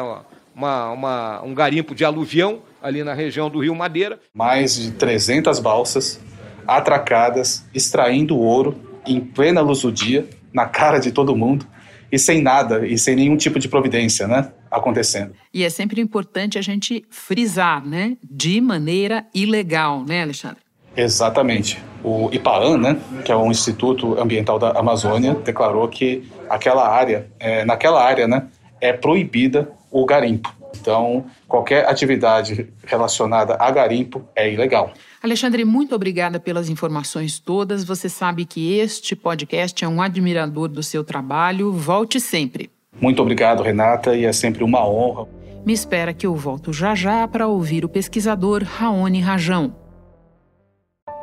uma, 0.55 0.91
uma, 0.91 1.41
um 1.43 1.53
garimpo 1.53 1.93
de 1.93 2.05
aluvião, 2.05 2.61
ali 2.81 3.03
na 3.03 3.13
região 3.13 3.49
do 3.49 3.59
Rio 3.59 3.75
Madeira. 3.75 4.19
Mais 4.33 4.75
de 4.75 4.91
300 4.91 5.59
balsas 5.59 6.19
atracadas, 6.67 7.65
extraindo 7.73 8.37
ouro 8.37 8.75
em 9.05 9.19
plena 9.19 9.61
luz 9.61 9.81
do 9.81 9.91
dia, 9.91 10.27
na 10.53 10.65
cara 10.65 10.99
de 10.99 11.11
todo 11.11 11.35
mundo 11.35 11.65
e 12.11 12.19
sem 12.19 12.41
nada 12.41 12.85
e 12.85 12.97
sem 12.97 13.15
nenhum 13.15 13.35
tipo 13.35 13.57
de 13.57 13.67
providência, 13.67 14.27
né, 14.27 14.51
acontecendo. 14.73 15.33
E 15.53 15.63
é 15.63 15.69
sempre 15.69 16.01
importante 16.01 16.57
a 16.57 16.61
gente 16.61 17.05
frisar, 17.09 17.85
né, 17.85 18.17
de 18.23 18.59
maneira 18.59 19.25
ilegal, 19.33 20.03
né, 20.03 20.23
Alexandre? 20.23 20.63
Exatamente. 20.95 21.81
O 22.03 22.29
IPAAN, 22.31 22.77
né, 22.77 22.99
que 23.23 23.31
é 23.31 23.35
o 23.35 23.49
Instituto 23.49 24.19
Ambiental 24.19 24.59
da 24.59 24.71
Amazônia, 24.71 25.33
declarou 25.35 25.87
que 25.87 26.29
aquela 26.49 26.87
área, 26.87 27.27
é, 27.39 27.63
naquela 27.63 28.03
área, 28.03 28.27
né, 28.27 28.47
é 28.81 28.91
proibida 28.91 29.71
o 29.89 30.05
garimpo. 30.05 30.53
Então, 30.79 31.25
qualquer 31.47 31.87
atividade 31.87 32.67
relacionada 32.85 33.55
a 33.59 33.71
garimpo 33.71 34.27
é 34.35 34.51
ilegal. 34.51 34.91
Alexandre, 35.21 35.63
muito 35.63 35.95
obrigada 35.95 36.39
pelas 36.39 36.67
informações 36.67 37.39
todas. 37.39 37.85
Você 37.85 38.09
sabe 38.09 38.43
que 38.43 38.77
este 38.77 39.15
podcast 39.15 39.85
é 39.85 39.87
um 39.87 40.01
admirador 40.01 40.67
do 40.67 40.83
seu 40.83 41.03
trabalho. 41.03 41.71
Volte 41.71 42.19
sempre. 42.19 42.69
Muito 43.03 43.21
obrigado, 43.21 43.61
Renata, 43.61 44.15
e 44.15 44.23
é 44.23 44.31
sempre 44.31 44.63
uma 44.63 44.87
honra. 44.87 45.27
Me 45.65 45.73
espera 45.73 46.13
que 46.13 46.25
eu 46.25 46.33
volto 46.37 46.71
já 46.71 46.95
já 46.95 47.27
para 47.27 47.47
ouvir 47.47 47.83
o 47.83 47.89
pesquisador 47.89 48.63
Raoni 48.63 49.19
Rajão. 49.19 49.75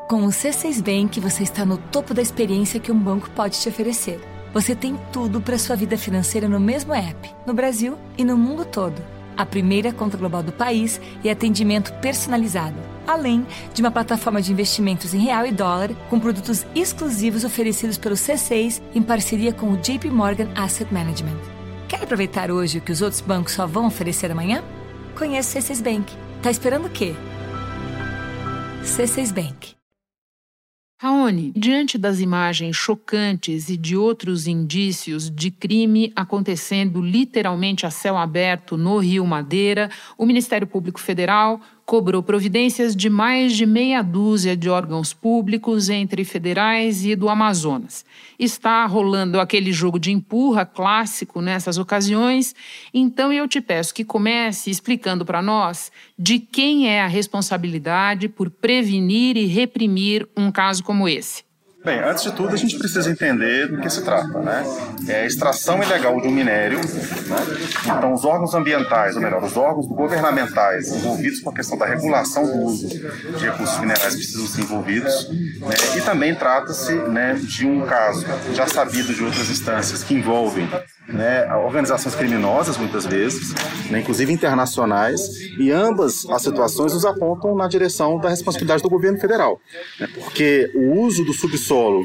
Com 0.06 0.24
o 0.24 0.28
C6 0.28 0.82
Bank, 0.82 1.18
você 1.18 1.42
está 1.42 1.64
no 1.64 1.78
topo 1.78 2.12
da 2.12 2.20
experiência 2.20 2.78
que 2.78 2.92
um 2.92 2.98
banco 2.98 3.30
pode 3.30 3.58
te 3.58 3.66
oferecer. 3.70 4.20
Você 4.52 4.74
tem 4.74 4.94
tudo 5.10 5.40
para 5.40 5.56
sua 5.56 5.74
vida 5.74 5.96
financeira 5.96 6.46
no 6.46 6.60
mesmo 6.60 6.92
app, 6.92 7.30
no 7.46 7.54
Brasil 7.54 7.96
e 8.18 8.26
no 8.26 8.36
mundo 8.36 8.66
todo 8.66 9.00
a 9.38 9.46
primeira 9.46 9.90
conta 9.90 10.18
global 10.18 10.42
do 10.42 10.52
país 10.52 11.00
e 11.24 11.30
atendimento 11.30 11.94
personalizado, 11.94 12.76
além 13.06 13.46
de 13.72 13.80
uma 13.80 13.90
plataforma 13.90 14.42
de 14.42 14.52
investimentos 14.52 15.14
em 15.14 15.20
real 15.20 15.46
e 15.46 15.50
dólar 15.50 15.94
com 16.10 16.20
produtos 16.20 16.66
exclusivos 16.74 17.42
oferecidos 17.42 17.96
pelo 17.96 18.16
C6 18.16 18.82
em 18.94 19.00
parceria 19.00 19.50
com 19.50 19.72
o 19.72 19.78
JP 19.78 20.10
Morgan 20.10 20.50
Asset 20.54 20.92
Management. 20.92 21.59
Quer 21.90 22.04
aproveitar 22.04 22.52
hoje 22.52 22.78
o 22.78 22.80
que 22.80 22.92
os 22.92 23.02
outros 23.02 23.20
bancos 23.20 23.52
só 23.52 23.66
vão 23.66 23.88
oferecer 23.88 24.30
amanhã? 24.30 24.62
Conheça 25.18 25.58
o 25.58 25.60
C6 25.60 25.82
Bank. 25.82 26.12
Tá 26.40 26.48
esperando 26.48 26.86
o 26.86 26.88
quê? 26.88 27.16
C6 28.84 29.34
Bank. 29.34 29.74
Raoni, 31.02 31.50
diante 31.56 31.98
das 31.98 32.20
imagens 32.20 32.76
chocantes 32.76 33.68
e 33.68 33.76
de 33.76 33.96
outros 33.96 34.46
indícios 34.46 35.28
de 35.28 35.50
crime 35.50 36.12
acontecendo 36.14 37.02
literalmente 37.02 37.84
a 37.84 37.90
céu 37.90 38.16
aberto 38.16 38.76
no 38.76 38.98
Rio 38.98 39.26
Madeira, 39.26 39.90
o 40.16 40.24
Ministério 40.24 40.68
Público 40.68 41.00
Federal 41.00 41.60
cobrou 41.90 42.22
providências 42.22 42.94
de 42.94 43.10
mais 43.10 43.56
de 43.56 43.66
meia 43.66 44.00
dúzia 44.00 44.56
de 44.56 44.70
órgãos 44.70 45.12
públicos, 45.12 45.88
entre 45.88 46.22
federais 46.22 47.04
e 47.04 47.16
do 47.16 47.28
Amazonas. 47.28 48.04
Está 48.38 48.86
rolando 48.86 49.40
aquele 49.40 49.72
jogo 49.72 49.98
de 49.98 50.12
empurra 50.12 50.64
clássico 50.64 51.40
nessas 51.40 51.78
ocasiões, 51.78 52.54
então 52.94 53.32
eu 53.32 53.48
te 53.48 53.60
peço 53.60 53.92
que 53.92 54.04
comece 54.04 54.70
explicando 54.70 55.26
para 55.26 55.42
nós 55.42 55.90
de 56.16 56.38
quem 56.38 56.88
é 56.88 57.02
a 57.02 57.08
responsabilidade 57.08 58.28
por 58.28 58.50
prevenir 58.50 59.36
e 59.36 59.46
reprimir 59.46 60.28
um 60.36 60.52
caso 60.52 60.84
como 60.84 61.08
esse. 61.08 61.49
Bem, 61.82 61.98
antes 62.00 62.24
de 62.24 62.32
tudo, 62.32 62.52
a 62.52 62.58
gente 62.58 62.78
precisa 62.78 63.10
entender 63.10 63.66
do 63.68 63.80
que 63.80 63.88
se 63.88 64.02
trata, 64.02 64.38
né? 64.40 64.62
É 65.08 65.22
a 65.22 65.26
extração 65.26 65.82
ilegal 65.82 66.20
de 66.20 66.28
um 66.28 66.30
minério, 66.30 66.78
né? 66.78 67.96
Então, 67.96 68.12
os 68.12 68.22
órgãos 68.22 68.54
ambientais, 68.54 69.16
ou 69.16 69.22
melhor, 69.22 69.42
os 69.42 69.56
órgãos 69.56 69.86
governamentais 69.86 70.92
envolvidos 70.92 71.40
com 71.40 71.48
a 71.48 71.54
questão 71.54 71.78
da 71.78 71.86
regulação 71.86 72.44
do 72.44 72.58
uso 72.66 72.86
de 72.86 73.46
recursos 73.46 73.78
minerais 73.80 74.14
precisam 74.14 74.46
ser 74.46 74.60
envolvidos, 74.60 75.30
né? 75.30 75.96
E 75.96 76.02
também 76.02 76.34
trata-se 76.34 76.92
né, 76.92 77.40
de 77.42 77.66
um 77.66 77.86
caso 77.86 78.26
já 78.52 78.66
sabido 78.66 79.14
de 79.14 79.24
outras 79.24 79.48
instâncias 79.48 80.04
que 80.04 80.12
envolvem 80.12 80.68
né, 81.08 81.52
organizações 81.54 82.14
criminosas, 82.14 82.76
muitas 82.76 83.06
vezes, 83.06 83.54
né, 83.90 84.00
inclusive 84.00 84.32
internacionais, 84.32 85.20
e 85.58 85.70
ambas 85.70 86.28
as 86.28 86.42
situações 86.42 86.92
nos 86.92 87.04
apontam 87.04 87.54
na 87.54 87.66
direção 87.66 88.18
da 88.18 88.28
responsabilidade 88.28 88.82
do 88.82 88.88
governo 88.88 89.18
federal, 89.18 89.60
né, 89.98 90.08
porque 90.14 90.70
o 90.74 91.00
uso 91.00 91.24
do 91.24 91.32
subsolo 91.32 91.69
solo 91.70 92.04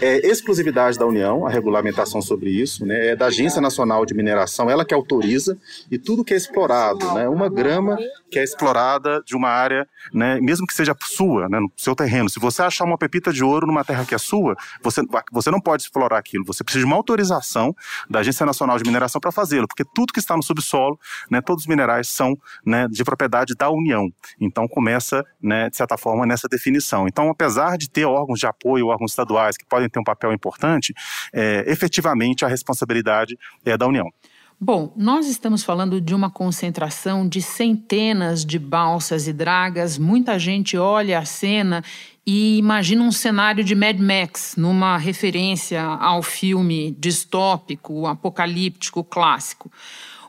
é 0.00 0.26
exclusividade 0.26 0.98
da 0.98 1.06
União, 1.06 1.46
a 1.46 1.50
regulamentação 1.50 2.20
sobre 2.20 2.50
isso, 2.50 2.84
né? 2.84 3.08
é 3.08 3.16
da 3.16 3.26
Agência 3.26 3.60
Nacional 3.60 4.04
de 4.04 4.14
Mineração, 4.14 4.68
ela 4.68 4.84
que 4.84 4.94
autoriza, 4.94 5.58
e 5.90 5.98
tudo 5.98 6.24
que 6.24 6.34
é 6.34 6.36
explorado, 6.36 7.12
né? 7.14 7.28
uma 7.28 7.48
grama 7.48 7.96
que 8.30 8.38
é 8.38 8.44
explorada 8.44 9.22
de 9.24 9.34
uma 9.34 9.48
área, 9.48 9.86
né? 10.12 10.38
mesmo 10.40 10.66
que 10.66 10.74
seja 10.74 10.94
sua, 11.02 11.48
né? 11.48 11.60
no 11.60 11.70
seu 11.76 11.94
terreno, 11.94 12.28
se 12.28 12.38
você 12.38 12.62
achar 12.62 12.84
uma 12.84 12.98
pepita 12.98 13.32
de 13.32 13.42
ouro 13.42 13.66
numa 13.66 13.84
terra 13.84 14.04
que 14.04 14.14
é 14.14 14.18
sua, 14.18 14.56
você, 14.82 15.02
você 15.32 15.50
não 15.50 15.60
pode 15.60 15.82
explorar 15.84 16.18
aquilo, 16.18 16.44
você 16.44 16.62
precisa 16.62 16.84
de 16.84 16.86
uma 16.86 16.96
autorização 16.96 17.74
da 18.08 18.20
Agência 18.20 18.44
Nacional 18.44 18.78
de 18.78 18.84
Mineração 18.84 19.20
para 19.20 19.32
fazê-lo, 19.32 19.66
porque 19.66 19.84
tudo 19.94 20.12
que 20.12 20.20
está 20.20 20.36
no 20.36 20.42
subsolo, 20.42 20.98
né? 21.30 21.40
todos 21.40 21.64
os 21.64 21.68
minerais 21.68 22.08
são 22.08 22.36
né? 22.64 22.86
de 22.88 23.02
propriedade 23.04 23.54
da 23.54 23.70
União, 23.70 24.10
então 24.40 24.68
começa, 24.68 25.24
né? 25.40 25.70
de 25.70 25.76
certa 25.76 25.96
forma, 25.96 26.26
nessa 26.26 26.48
definição. 26.48 27.08
Então, 27.08 27.30
apesar 27.30 27.78
de 27.78 27.88
ter 27.88 28.04
órgãos 28.04 28.38
de 28.38 28.46
apoio, 28.46 28.88
órgãos 28.88 29.12
estaduais 29.12 29.56
que 29.56 29.64
podem 29.76 29.88
ter 29.90 30.00
um 30.00 30.04
papel 30.04 30.32
importante, 30.32 30.94
é, 31.32 31.64
efetivamente 31.66 32.44
a 32.44 32.48
responsabilidade 32.48 33.38
é 33.64 33.76
da 33.76 33.86
União. 33.86 34.10
Bom, 34.58 34.94
nós 34.96 35.28
estamos 35.28 35.62
falando 35.62 36.00
de 36.00 36.14
uma 36.14 36.30
concentração 36.30 37.28
de 37.28 37.42
centenas 37.42 38.42
de 38.42 38.58
balsas 38.58 39.28
e 39.28 39.32
dragas. 39.34 39.98
Muita 39.98 40.38
gente 40.38 40.78
olha 40.78 41.18
a 41.18 41.26
cena 41.26 41.84
e 42.26 42.56
imagina 42.56 43.02
um 43.02 43.12
cenário 43.12 43.62
de 43.62 43.74
Mad 43.74 44.00
Max, 44.00 44.54
numa 44.56 44.96
referência 44.96 45.82
ao 45.82 46.22
filme 46.22 46.96
distópico, 46.98 48.06
apocalíptico 48.06 49.04
clássico. 49.04 49.70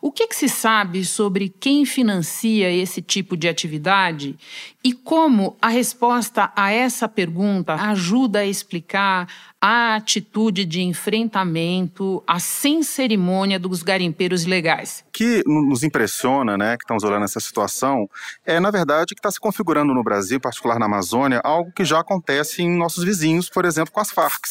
O 0.01 0.12
que, 0.12 0.27
que, 0.27 0.36
se 0.36 0.48
sabe 0.48 1.04
sobre 1.04 1.50
quem 1.50 1.86
financia 1.86 2.72
esse 2.72 3.01
tipo 3.01 3.36
de 3.36 3.48
atividade 3.48 4.38
e 4.84 4.94
como 4.94 5.58
a 5.62 5.70
resposta 5.70 6.51
a 6.56 6.72
essa 6.72 7.08
pergunta 7.08 7.74
ajuda 7.74 8.39
a 8.39 8.46
explicar 8.46 9.27
a 9.60 9.96
atitude 9.96 10.66
de 10.66 10.82
enfrentamento, 10.82 12.24
a 12.28 12.40
sem 12.40 12.84
cerimônia 12.84 13.60
dos 13.60 13.82
garimpeiros 13.82 14.44
ilegais? 14.44 15.04
O 15.08 15.12
que 15.12 15.44
nos 15.46 15.84
impressiona, 15.84 16.56
né, 16.58 16.78
que 16.78 16.84
estamos 16.84 17.04
olhando 17.04 17.26
essa 17.26 17.40
situação, 17.40 18.08
é, 18.46 18.60
na 18.60 18.70
verdade, 18.70 19.16
que 19.16 19.20
está 19.20 19.32
se 19.32 19.40
configurando 19.40 19.94
no 19.94 20.04
Brasil, 20.04 20.40
particular 20.40 20.78
na 20.78 20.86
Amazônia, 20.86 21.42
algo 21.44 21.72
que 21.72 21.84
já 21.84 22.00
acontece 22.00 22.62
em 22.62 22.78
nossos 22.78 23.04
vizinhos, 23.04 23.50
por 23.50 23.66
exemplo, 23.66 23.92
com 23.92 24.00
as 24.00 24.12
Farc, 24.12 24.46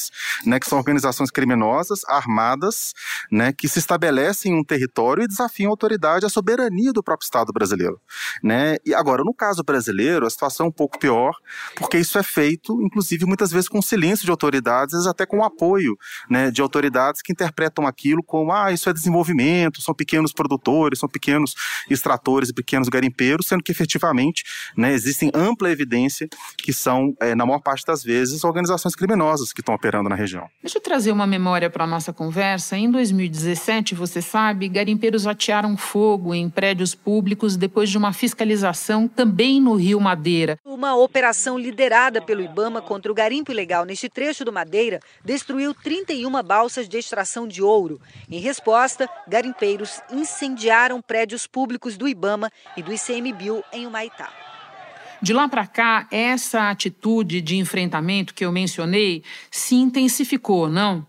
né, 0.45 0.59
que 0.59 0.69
são 0.69 0.79
organizações 0.79 1.31
criminosas, 1.31 2.01
armadas, 2.09 2.93
né, 3.31 3.53
que 3.53 3.69
se 3.69 3.79
estabelecem 3.79 4.53
em 4.53 4.59
um 4.59 4.65
território 4.65 5.23
e 5.23 5.29
desafiam 5.29 5.69
a 5.69 5.73
autoridade, 5.73 6.27
a 6.27 6.29
soberania 6.29 6.93
do 6.93 7.03
próprio 7.03 7.27
Estado 7.27 7.53
brasileiro. 7.53 8.01
Né? 8.43 8.77
E 8.85 8.93
agora, 8.93 9.23
no 9.23 9.33
caso 9.33 9.63
brasileiro, 9.63 10.27
a 10.27 10.31
situação 10.31 10.67
é 10.67 10.69
um 10.69 10.73
pouco 10.73 10.99
pior, 10.99 11.33
porque 11.77 11.97
isso 11.97 12.19
é 12.19 12.23
feito, 12.23 12.83
inclusive, 12.83 13.25
muitas 13.25 13.53
vezes 13.53 13.69
com 13.69 13.81
silêncio 13.81 14.25
de 14.25 14.31
autoridades 14.31 14.96
vezes 14.97 15.07
até 15.07 15.25
com 15.27 15.39
o 15.39 15.45
apoio 15.45 15.97
né, 16.29 16.51
de 16.51 16.61
autoridades 16.61 17.23
que 17.23 17.33
interpretam 17.33 17.87
aquilo 17.87 18.23
como 18.23 18.53
ah, 18.53 18.73
isso 18.73 18.89
é 18.89 18.93
desenvolvimento, 18.93 19.81
são 19.81 19.95
pequenos 19.95 20.33
produtores, 20.33 20.99
são 20.99 21.09
pequenos 21.09 21.55
extratores 21.89 22.49
e 22.49 22.55
pequenos 22.55 22.89
garimpeiros, 22.89 23.47
sendo 23.47 23.63
que 23.63 23.73
efetivamente 23.73 24.45
né, 24.77 24.93
existem 24.93 25.31
ampla 25.35 25.71
evidência 25.71 26.29
que 26.59 26.73
são, 26.73 27.15
é, 27.21 27.35
na 27.35 27.47
maior 27.47 27.61
parte 27.61 27.85
das 27.87 28.03
vezes, 28.03 28.45
organizações 28.45 28.95
criminosas 28.95 29.53
que 29.53 29.61
estão 29.61 29.75
operando 29.75 30.09
na 30.09 30.17
região. 30.17 30.49
Deixa 30.63 30.79
eu 30.79 30.83
trazer 30.83 31.13
uma 31.13 31.27
memória 31.27 31.71
para 31.71 31.85
a 31.85 31.87
nossa 31.87 32.13
conversa. 32.13 32.77
Em 32.77 32.91
2017, 32.91 33.95
você 33.95 34.23
sabe, 34.23 34.69
garimpeiros 34.69 35.27
atearam 35.27 35.77
fogo 35.77 36.35
em 36.35 36.49
prédios 36.49 36.95
públicos 36.95 37.57
depois 37.57 37.91
de 37.91 37.99
uma 37.99 38.13
fiscalização 38.13 39.09
também 39.09 39.61
no 39.61 39.75
Rio 39.75 40.01
Madeira. 40.01 40.59
Uma 40.65 40.97
operação 40.97 41.59
liderada 41.59 42.21
pelo 42.21 42.43
Ibama 42.43 42.81
contra 42.81 43.11
o 43.11 43.15
garimpo 43.15 43.53
ilegal 43.53 43.85
neste 43.85 44.09
trecho 44.09 44.45
do 44.45 44.53
Madeira 44.53 44.86
destruiu 45.25 45.75
31 45.75 46.31
balsas 46.43 46.89
de 46.89 46.99
extração 46.99 47.47
de 47.47 47.63
ouro. 47.63 48.01
Em 48.31 48.41
resposta, 48.41 49.09
garimpeiros 49.27 50.01
incendiaram 50.13 51.01
prédios 51.01 51.47
públicos 51.47 51.97
do 51.97 52.09
Ibama 52.09 52.51
e 52.77 52.83
do 52.83 52.93
ICMBio 52.93 53.63
em 53.73 53.87
Humaitá. 53.87 54.33
De 55.21 55.33
lá 55.33 55.49
para 55.49 55.67
cá, 55.67 56.07
essa 56.11 56.71
atitude 56.71 57.41
de 57.41 57.57
enfrentamento 57.57 58.35
que 58.35 58.45
eu 58.45 58.53
mencionei 58.53 59.23
se 59.51 59.75
intensificou, 59.75 60.69
não? 60.69 61.07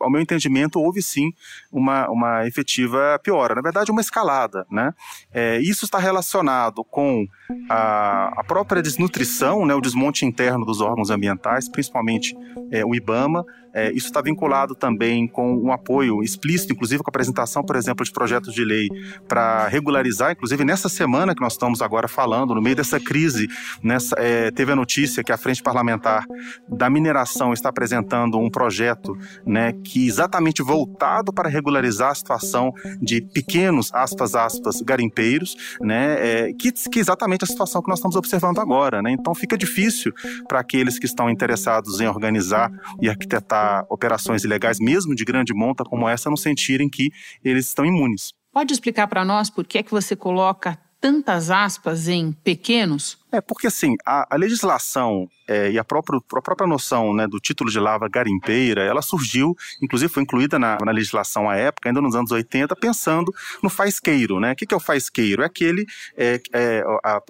ao 0.00 0.10
meu 0.10 0.20
entendimento, 0.20 0.80
houve 0.80 1.02
sim 1.02 1.30
uma, 1.70 2.08
uma 2.10 2.46
efetiva 2.46 3.18
piora, 3.22 3.54
na 3.54 3.62
verdade, 3.62 3.90
uma 3.90 4.00
escalada. 4.00 4.66
Né? 4.70 4.92
É, 5.32 5.58
isso 5.60 5.84
está 5.84 5.98
relacionado 5.98 6.84
com 6.84 7.26
a, 7.68 8.40
a, 8.40 8.44
própria 8.44 8.82
desnutrição, 8.82 9.64
né, 9.64 9.74
o 9.74 9.80
desmonte 9.80 10.24
interno 10.24 10.64
dos 10.64 10.80
órgãos 10.80 11.10
ambientais, 11.10 11.68
principalmente 11.68 12.36
é, 12.70 12.84
o 12.84 12.94
IBAMA, 12.94 13.44
é, 13.72 13.92
isso 13.92 14.06
está 14.06 14.20
vinculado 14.20 14.74
também 14.74 15.28
com 15.28 15.56
um 15.56 15.72
apoio 15.72 16.22
explícito, 16.22 16.72
inclusive 16.72 17.02
com 17.02 17.10
a 17.10 17.12
apresentação, 17.12 17.62
por 17.62 17.76
exemplo, 17.76 18.04
de 18.04 18.10
projetos 18.10 18.52
de 18.52 18.64
lei 18.64 18.88
para 19.28 19.68
regularizar, 19.68 20.32
inclusive 20.32 20.64
nessa 20.64 20.88
semana 20.88 21.34
que 21.34 21.40
nós 21.40 21.52
estamos 21.52 21.80
agora 21.80 22.08
falando, 22.08 22.54
no 22.54 22.60
meio 22.60 22.74
dessa 22.74 22.98
crise, 22.98 23.48
nessa, 23.82 24.16
é, 24.18 24.50
teve 24.50 24.72
a 24.72 24.76
notícia 24.76 25.22
que 25.22 25.32
a 25.32 25.36
Frente 25.36 25.62
Parlamentar 25.62 26.24
da 26.68 26.90
Mineração 26.90 27.52
está 27.52 27.68
apresentando 27.68 28.38
um 28.38 28.50
projeto 28.50 29.16
né, 29.46 29.72
que 29.84 30.06
exatamente 30.06 30.62
voltado 30.62 31.32
para 31.32 31.48
regularizar 31.60 32.10
a 32.10 32.14
situação 32.14 32.72
de 33.00 33.20
pequenos, 33.20 33.92
aspas, 33.92 34.34
aspas, 34.34 34.80
garimpeiros, 34.80 35.56
né, 35.80 36.48
é, 36.48 36.52
que, 36.52 36.72
que 36.72 36.98
é 36.98 37.02
exatamente 37.02 37.44
a 37.44 37.46
situação 37.46 37.82
que 37.82 37.88
nós 37.88 37.98
estamos 37.98 38.16
observando 38.16 38.58
agora. 38.58 39.00
Né? 39.00 39.12
Então 39.12 39.34
fica 39.34 39.56
difícil 39.56 40.12
para 40.48 40.60
aqueles 40.60 40.98
que 40.98 41.06
estão 41.06 41.30
interessados 41.30 42.00
em 42.00 42.06
organizar 42.06 42.70
e 43.00 43.08
arquitetar 43.08 43.84
operações 43.88 44.44
ilegais, 44.44 44.78
mesmo 44.80 45.14
de 45.14 45.24
grande 45.24 45.54
monta 45.54 45.84
como 45.84 46.08
essa, 46.08 46.28
não 46.28 46.36
sentirem 46.36 46.88
que 46.88 47.10
eles 47.44 47.66
estão 47.66 47.84
imunes. 47.84 48.32
Pode 48.52 48.72
explicar 48.72 49.06
para 49.06 49.24
nós 49.24 49.48
por 49.48 49.64
que 49.64 49.78
é 49.78 49.82
que 49.82 49.92
você 49.92 50.16
coloca 50.16 50.78
tantas 51.00 51.50
aspas 51.50 52.08
em 52.08 52.32
pequenos? 52.32 53.18
É, 53.32 53.40
porque 53.40 53.66
assim, 53.66 53.94
a, 54.04 54.34
a 54.34 54.36
legislação 54.36 55.28
é, 55.50 55.72
e 55.72 55.78
a 55.80 55.82
própria, 55.82 56.16
a 56.16 56.40
própria 56.40 56.66
noção 56.66 57.12
né, 57.12 57.26
do 57.26 57.40
título 57.40 57.68
de 57.68 57.80
lavra 57.80 58.08
garimpeira, 58.08 58.82
ela 58.82 59.02
surgiu, 59.02 59.56
inclusive 59.82 60.12
foi 60.12 60.22
incluída 60.22 60.60
na, 60.60 60.78
na, 60.80 60.92
legislação 60.92 61.50
à 61.50 61.56
época, 61.56 61.88
ainda 61.88 62.00
nos 62.00 62.14
anos 62.14 62.30
80, 62.30 62.76
pensando 62.76 63.34
no 63.60 63.68
faisqueiro. 63.68 64.38
Né? 64.38 64.52
O 64.52 64.56
que, 64.56 64.64
que 64.64 64.72
é 64.72 64.76
o 64.76 64.80
faisqueiro? 64.80 65.42
É 65.42 65.46
aquele 65.46 65.84
é, 66.16 66.40
é, 66.52 66.84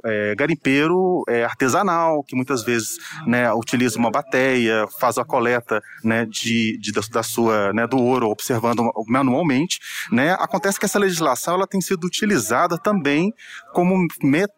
é, 0.05 0.35
garimpeiro 0.35 1.25
é, 1.27 1.45
artesanal, 1.45 2.23
que 2.23 2.37
muitas 2.37 2.63
vezes 2.63 2.99
né, 3.27 3.51
utiliza 3.55 3.99
uma 3.99 4.11
bateia, 4.11 4.87
faz 4.99 5.17
a 5.17 5.25
coleta 5.25 5.83
né, 6.05 6.27
de, 6.27 6.77
de, 6.79 6.93
da 6.93 7.23
sua, 7.23 7.73
né, 7.73 7.87
do 7.87 7.97
ouro, 7.97 8.29
observando 8.29 8.83
manualmente. 9.09 9.79
Né? 10.13 10.33
Acontece 10.33 10.79
que 10.79 10.85
essa 10.85 10.99
legislação 10.99 11.55
ela 11.55 11.67
tem 11.67 11.81
sido 11.81 12.05
utilizada 12.05 12.77
também 12.77 13.33
como, 13.73 14.07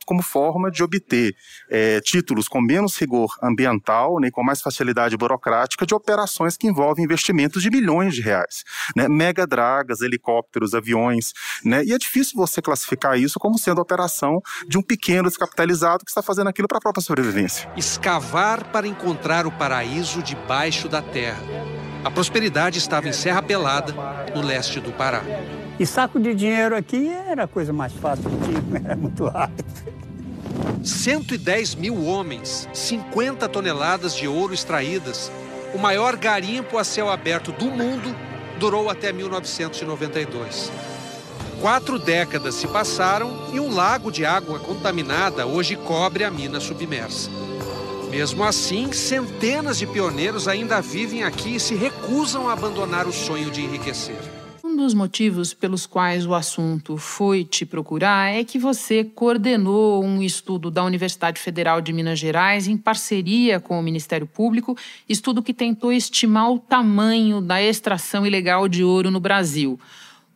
como 0.05 0.21
forma 0.21 0.69
de 0.69 0.83
obter 0.83 1.33
é, 1.71 2.01
títulos 2.01 2.49
com 2.49 2.61
menos 2.61 2.97
rigor 2.97 3.37
ambiental, 3.41 3.52
nem 3.57 4.21
né, 4.21 4.31
com 4.31 4.43
mais 4.43 4.61
facilidade 4.61 5.17
burocrática, 5.17 5.87
de 5.87 5.95
operações 5.95 6.57
que 6.57 6.67
envolvem 6.67 7.05
investimentos 7.05 7.63
de 7.63 7.71
milhões 7.71 8.15
de 8.15 8.21
reais. 8.21 8.65
Né? 8.97 9.09
Mega 9.09 9.47
dragas, 9.47 10.01
helicópteros, 10.01 10.75
aviões. 10.75 11.33
Né? 11.65 11.85
E 11.85 11.93
é 11.93 11.99
difícil 11.99 12.35
você 12.37 12.61
classificar 12.61 13.19
isso 13.19 13.39
como 13.39 13.59
sendo 13.59 13.79
a 13.79 13.83
operação 13.83 14.41
de 14.67 14.79
um 14.79 14.83
pequeno 14.83 15.29
descapitalizado 15.29 16.05
que 16.05 16.11
está 16.11 16.23
fazendo 16.23 16.49
aquilo 16.49 16.69
para 16.69 16.79
a 16.79 16.81
própria 16.81 17.03
sobrevivência. 17.03 17.71
Escavar 17.77 18.65
para 18.65 18.87
encontrar 18.87 19.47
o 19.47 19.53
paraíso 19.53 20.23
debaixo 20.23 20.89
da 20.89 21.03
terra. 21.03 21.43
A 22.05 22.11
prosperidade 22.11 22.79
estava 22.79 23.09
em 23.09 23.13
Serra 23.13 23.43
Pelada, 23.43 23.95
no 24.35 24.43
leste 24.43 24.81
do 24.81 24.93
Pará. 24.93 25.23
E 25.79 25.87
saco 25.87 26.19
de 26.19 26.35
dinheiro 26.35 26.77
aqui 26.77 27.09
era 27.09 27.45
a 27.45 27.49
coisa 27.49 27.73
mais 27.73 27.93
fácil 27.93 28.29
que 28.31 28.37
tinha, 28.49 28.83
era 28.85 28.97
muito 28.97 29.25
rápido. 29.27 30.02
110 30.83 31.77
mil 31.77 32.05
homens, 32.05 32.69
50 32.73 33.49
toneladas 33.49 34.15
de 34.15 34.27
ouro 34.27 34.53
extraídas. 34.53 35.31
O 35.75 35.79
maior 35.79 36.17
garimpo 36.17 36.77
a 36.77 36.85
céu 36.85 37.09
aberto 37.09 37.53
do 37.53 37.67
mundo 37.67 38.15
durou 38.59 38.91
até 38.91 39.13
1992. 39.13 40.73
Quatro 41.61 41.99
décadas 41.99 42.57
se 42.57 42.67
passaram 42.67 43.51
e 43.53 43.61
um 43.61 43.73
lago 43.73 44.11
de 44.11 44.25
água 44.27 44.59
contaminada 44.59 45.47
hoje 45.47 45.77
cobre 45.77 46.25
a 46.25 46.31
mina 46.31 46.59
submersa. 46.59 47.31
Mesmo 48.11 48.45
assim, 48.45 48.93
centenas 48.93 49.79
de 49.79 49.87
pioneiros 49.87 50.49
ainda 50.49 50.81
vivem 50.83 51.23
aqui 51.23 51.57
e 51.57 51.61
se 51.61 51.75
recusam 51.75 52.49
a 52.49 52.53
abandonar 52.53 53.07
o 53.07 53.13
sonho 53.13 53.51
de 53.51 53.63
enriquecer. 53.63 54.32
Um 54.73 54.77
dos 54.77 54.95
motivos 54.95 55.53
pelos 55.53 55.85
quais 55.85 56.25
o 56.25 56.35
assunto 56.35 56.97
foi 56.97 57.45
te 57.45 57.67
procurar 57.67 58.33
é 58.33 58.43
que 58.43 58.59
você 58.59 59.05
coordenou 59.05 60.03
um 60.03 60.23
estudo 60.23 60.71
da 60.71 60.83
Universidade 60.83 61.39
Federal 61.39 61.83
de 61.83 61.93
Minas 61.93 62.19
Gerais 62.19 62.67
em 62.67 62.79
parceria 62.79 63.61
com 63.61 63.79
o 63.79 63.83
Ministério 63.83 64.27
Público, 64.27 64.75
estudo 65.07 65.43
que 65.43 65.53
tentou 65.53 65.93
estimar 65.93 66.51
o 66.51 66.59
tamanho 66.59 67.43
da 67.43 67.63
extração 67.63 68.27
ilegal 68.27 68.67
de 68.67 68.83
ouro 68.83 69.11
no 69.11 69.21
Brasil. 69.21 69.79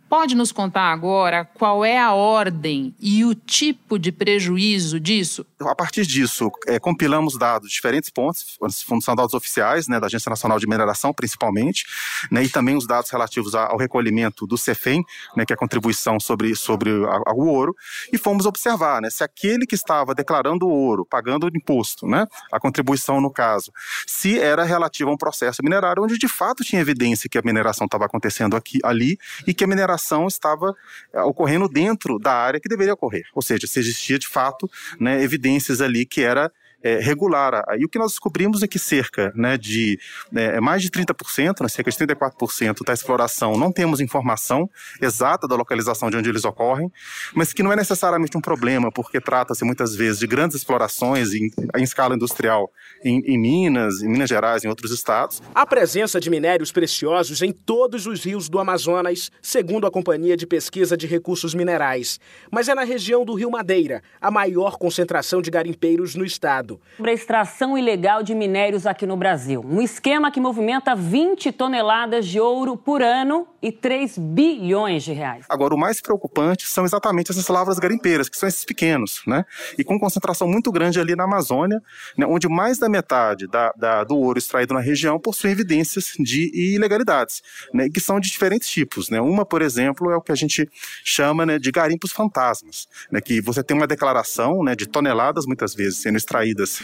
Pode 0.08 0.36
nos 0.36 0.52
contar 0.52 0.92
agora 0.92 1.44
qual 1.44 1.84
é 1.84 1.98
a 1.98 2.12
ordem 2.12 2.94
e 3.00 3.24
o 3.24 3.34
tipo 3.34 3.98
de 3.98 4.12
prejuízo 4.12 5.00
disso? 5.00 5.44
A 5.60 5.74
partir 5.74 6.06
disso, 6.06 6.48
é, 6.68 6.78
compilamos 6.78 7.36
dados 7.36 7.68
de 7.68 7.74
diferentes 7.74 8.08
pontos, 8.08 8.56
são 9.02 9.16
dados 9.16 9.34
oficiais, 9.34 9.88
né, 9.88 9.98
da 9.98 10.06
Agência 10.06 10.30
Nacional 10.30 10.60
de 10.60 10.66
Mineração, 10.68 11.12
principalmente, 11.12 11.84
né, 12.30 12.44
e 12.44 12.48
também 12.48 12.76
os 12.76 12.86
dados 12.86 13.10
relativos 13.10 13.56
ao 13.56 13.76
recolhimento 13.76 14.46
do 14.46 14.56
CEFEM, 14.56 15.02
né, 15.36 15.44
que 15.44 15.52
é 15.52 15.54
a 15.54 15.58
contribuição 15.58 16.20
sobre, 16.20 16.54
sobre 16.54 16.90
o 16.92 17.46
ouro, 17.46 17.74
e 18.12 18.16
fomos 18.16 18.46
observar 18.46 19.02
né, 19.02 19.10
se 19.10 19.24
aquele 19.24 19.66
que 19.66 19.74
estava 19.74 20.14
declarando 20.14 20.66
o 20.66 20.70
ouro, 20.70 21.04
pagando 21.04 21.46
o 21.46 21.48
imposto, 21.48 22.06
né, 22.06 22.28
a 22.52 22.60
contribuição 22.60 23.20
no 23.20 23.30
caso, 23.30 23.72
se 24.06 24.38
era 24.38 24.62
relativo 24.62 25.10
a 25.10 25.14
um 25.14 25.18
processo 25.18 25.62
minerário 25.64 26.04
onde 26.04 26.16
de 26.16 26.28
fato 26.28 26.62
tinha 26.62 26.80
evidência 26.80 27.28
que 27.28 27.38
a 27.38 27.42
mineração 27.44 27.86
estava 27.86 28.04
acontecendo 28.04 28.54
aqui, 28.54 28.78
ali 28.84 29.18
e 29.48 29.52
que 29.52 29.64
a 29.64 29.66
mineração 29.66 29.95
operação 29.96 30.26
estava 30.26 30.74
eh, 31.12 31.22
ocorrendo 31.22 31.68
dentro 31.68 32.18
da 32.18 32.32
área 32.32 32.60
que 32.60 32.68
deveria 32.68 32.94
ocorrer. 32.94 33.24
Ou 33.34 33.42
seja, 33.42 33.66
se 33.66 33.80
existia 33.80 34.18
de 34.18 34.28
fato 34.28 34.70
né, 35.00 35.22
evidências 35.22 35.80
ali 35.80 36.06
que 36.06 36.22
era 36.22 36.52
é, 36.82 36.98
regular. 36.98 37.64
O 37.82 37.88
que 37.88 37.98
nós 37.98 38.12
descobrimos 38.12 38.62
é 38.62 38.66
que 38.66 38.78
cerca 38.78 39.32
né, 39.34 39.56
de 39.56 39.98
é, 40.34 40.60
mais 40.60 40.82
de 40.82 40.90
30%, 40.90 41.60
né, 41.60 41.68
cerca 41.68 41.90
de 41.90 41.96
34% 41.96 42.84
da 42.84 42.92
exploração, 42.92 43.56
não 43.56 43.72
temos 43.72 44.00
informação 44.00 44.68
exata 45.00 45.48
da 45.48 45.56
localização 45.56 46.10
de 46.10 46.16
onde 46.16 46.28
eles 46.28 46.44
ocorrem, 46.44 46.90
mas 47.34 47.52
que 47.52 47.62
não 47.62 47.72
é 47.72 47.76
necessariamente 47.76 48.36
um 48.36 48.40
problema, 48.40 48.90
porque 48.92 49.20
trata-se 49.20 49.64
muitas 49.64 49.94
vezes 49.94 50.18
de 50.18 50.26
grandes 50.26 50.56
explorações 50.56 51.32
em, 51.32 51.50
em 51.76 51.82
escala 51.82 52.14
industrial 52.14 52.70
em, 53.04 53.20
em 53.26 53.38
Minas, 53.38 54.02
em 54.02 54.08
Minas 54.08 54.28
Gerais, 54.28 54.64
em 54.64 54.68
outros 54.68 54.90
estados. 54.90 55.42
A 55.54 55.66
presença 55.66 56.20
de 56.20 56.30
minérios 56.30 56.72
preciosos 56.72 57.42
em 57.42 57.52
todos 57.52 58.06
os 58.06 58.24
rios 58.24 58.48
do 58.48 58.58
Amazonas, 58.58 59.30
segundo 59.42 59.86
a 59.86 59.90
Companhia 59.90 60.36
de 60.36 60.46
Pesquisa 60.46 60.96
de 60.96 61.06
Recursos 61.06 61.54
Minerais, 61.54 62.20
mas 62.50 62.68
é 62.68 62.74
na 62.74 62.84
região 62.84 63.24
do 63.24 63.34
Rio 63.34 63.50
Madeira 63.50 64.02
a 64.20 64.30
maior 64.30 64.78
concentração 64.78 65.42
de 65.42 65.50
garimpeiros 65.50 66.14
no 66.14 66.24
estado. 66.24 66.75
Sobre 66.96 67.10
a 67.10 67.14
extração 67.14 67.76
ilegal 67.76 68.22
de 68.22 68.34
minérios 68.34 68.86
aqui 68.86 69.06
no 69.06 69.16
Brasil. 69.16 69.64
Um 69.64 69.80
esquema 69.80 70.30
que 70.30 70.40
movimenta 70.40 70.94
20 70.94 71.52
toneladas 71.52 72.26
de 72.26 72.40
ouro 72.40 72.76
por 72.76 73.02
ano 73.02 73.46
e 73.62 73.72
3 73.72 74.16
bilhões 74.18 75.02
de 75.02 75.12
reais. 75.12 75.44
Agora, 75.48 75.74
o 75.74 75.78
mais 75.78 76.00
preocupante 76.00 76.66
são 76.68 76.84
exatamente 76.84 77.30
essas 77.30 77.48
lavras 77.48 77.78
garimpeiras, 77.78 78.28
que 78.28 78.36
são 78.36 78.48
esses 78.48 78.64
pequenos, 78.64 79.22
né? 79.26 79.44
E 79.76 79.82
com 79.82 79.98
concentração 79.98 80.46
muito 80.46 80.70
grande 80.70 81.00
ali 81.00 81.16
na 81.16 81.24
Amazônia, 81.24 81.82
né? 82.16 82.26
onde 82.26 82.48
mais 82.48 82.78
da 82.78 82.88
metade 82.88 83.46
da, 83.46 83.72
da, 83.76 84.04
do 84.04 84.16
ouro 84.16 84.38
extraído 84.38 84.72
na 84.72 84.80
região 84.80 85.18
possui 85.18 85.50
evidências 85.50 86.12
de 86.18 86.50
ilegalidades, 86.74 87.42
né? 87.74 87.88
Que 87.88 88.00
são 88.00 88.20
de 88.20 88.30
diferentes 88.30 88.68
tipos, 88.68 89.10
né? 89.10 89.20
Uma, 89.20 89.44
por 89.44 89.62
exemplo, 89.62 90.10
é 90.10 90.16
o 90.16 90.20
que 90.20 90.32
a 90.32 90.36
gente 90.36 90.68
chama 91.04 91.44
né, 91.44 91.58
de 91.58 91.70
garimpos 91.70 92.12
fantasmas, 92.12 92.86
né? 93.10 93.20
Que 93.20 93.40
você 93.40 93.62
tem 93.62 93.76
uma 93.76 93.86
declaração 93.86 94.62
né, 94.62 94.76
de 94.76 94.86
toneladas, 94.86 95.46
muitas 95.46 95.74
vezes, 95.74 95.98
sendo 95.98 96.16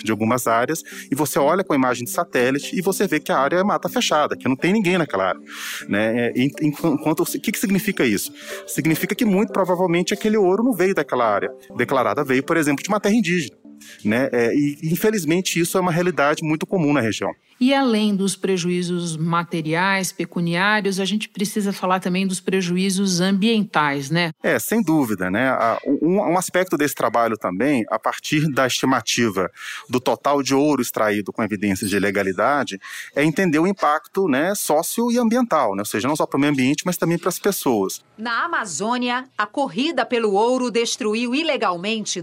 de 0.03 0.11
algumas 0.11 0.47
áreas, 0.47 0.83
e 1.11 1.15
você 1.15 1.39
olha 1.39 1.65
com 1.65 1.73
a 1.73 1.77
imagem 1.77 2.05
de 2.05 2.11
satélite 2.11 2.77
e 2.77 2.81
você 2.81 3.07
vê 3.07 3.19
que 3.21 3.33
a 3.33 3.39
área 3.39 3.57
é 3.57 3.63
mata 3.63 3.89
fechada, 3.89 4.37
que 4.37 4.49
não 4.49 4.57
tem 4.57 4.73
ninguém 4.73 4.99
naquela 4.99 5.29
área, 5.29 5.41
né? 5.89 6.33
enquanto 6.35 7.21
o 7.21 7.27
que, 7.27 7.53
que 7.53 7.59
significa 7.59 8.05
isso? 8.05 8.33
Significa 8.67 9.15
que 9.15 9.25
muito 9.25 9.53
provavelmente 9.53 10.15
aquele 10.15 10.37
ouro 10.37 10.63
não 10.63 10.73
veio 10.73 10.95
daquela 10.95 11.27
área 11.27 11.51
declarada, 11.77 12.25
veio, 12.25 12.43
por 12.43 12.57
exemplo, 12.57 12.83
de 12.83 12.89
uma 12.89 13.01
terra 13.01 13.15
indígena. 13.15 13.62
Né? 14.05 14.29
É, 14.33 14.55
e 14.55 14.79
infelizmente 14.83 15.59
isso 15.61 15.77
é 15.79 15.81
uma 15.81 15.93
realidade 15.93 16.43
muito 16.43 16.67
comum 16.67 16.93
na 16.93 17.01
região. 17.01 17.33
E 17.63 17.73
além 17.73 18.17
dos 18.17 18.35
prejuízos 18.35 19.17
materiais, 19.17 20.11
pecuniários, 20.11 20.99
a 20.99 21.05
gente 21.05 21.29
precisa 21.29 21.73
falar 21.73 22.01
também 22.01 22.27
dos 22.27 22.41
prejuízos 22.41 23.21
ambientais, 23.21 24.11
né? 24.11 24.33
É, 24.43 24.59
sem 24.59 24.83
dúvida, 24.83 25.31
né? 25.31 25.57
Um, 25.87 26.17
um 26.17 26.37
aspecto 26.37 26.77
desse 26.77 26.97
trabalho 26.97 27.39
também, 27.39 27.85
a 27.89 28.01
partir 28.01 28.51
da 28.51 28.67
estimativa 28.67 29.49
do 29.89 30.01
total 30.01 30.43
de 30.43 30.57
ouro 30.57 30.83
extraído 30.83 31.33
com 31.33 31.41
evidências 31.41 31.89
de 31.89 31.95
ilegalidade, 31.95 32.81
é 33.15 33.23
entender 33.23 33.61
o 33.61 33.67
impacto 33.67 34.27
né, 34.27 34.57
sócio 34.57 35.13
e 35.13 35.19
ambiental, 35.19 35.77
né? 35.77 35.83
ou 35.83 35.87
seja, 35.87 36.09
não 36.09 36.17
só 36.17 36.27
para 36.27 36.39
o 36.39 36.41
meio 36.41 36.53
ambiente, 36.53 36.83
mas 36.85 36.97
também 36.97 37.17
para 37.17 37.29
as 37.29 37.39
pessoas. 37.39 38.03
Na 38.19 38.45
Amazônia, 38.45 39.25
a 39.39 39.47
corrida 39.47 40.05
pelo 40.05 40.33
ouro 40.33 40.69
destruiu 40.69 41.33
ilegalmente 41.33 42.21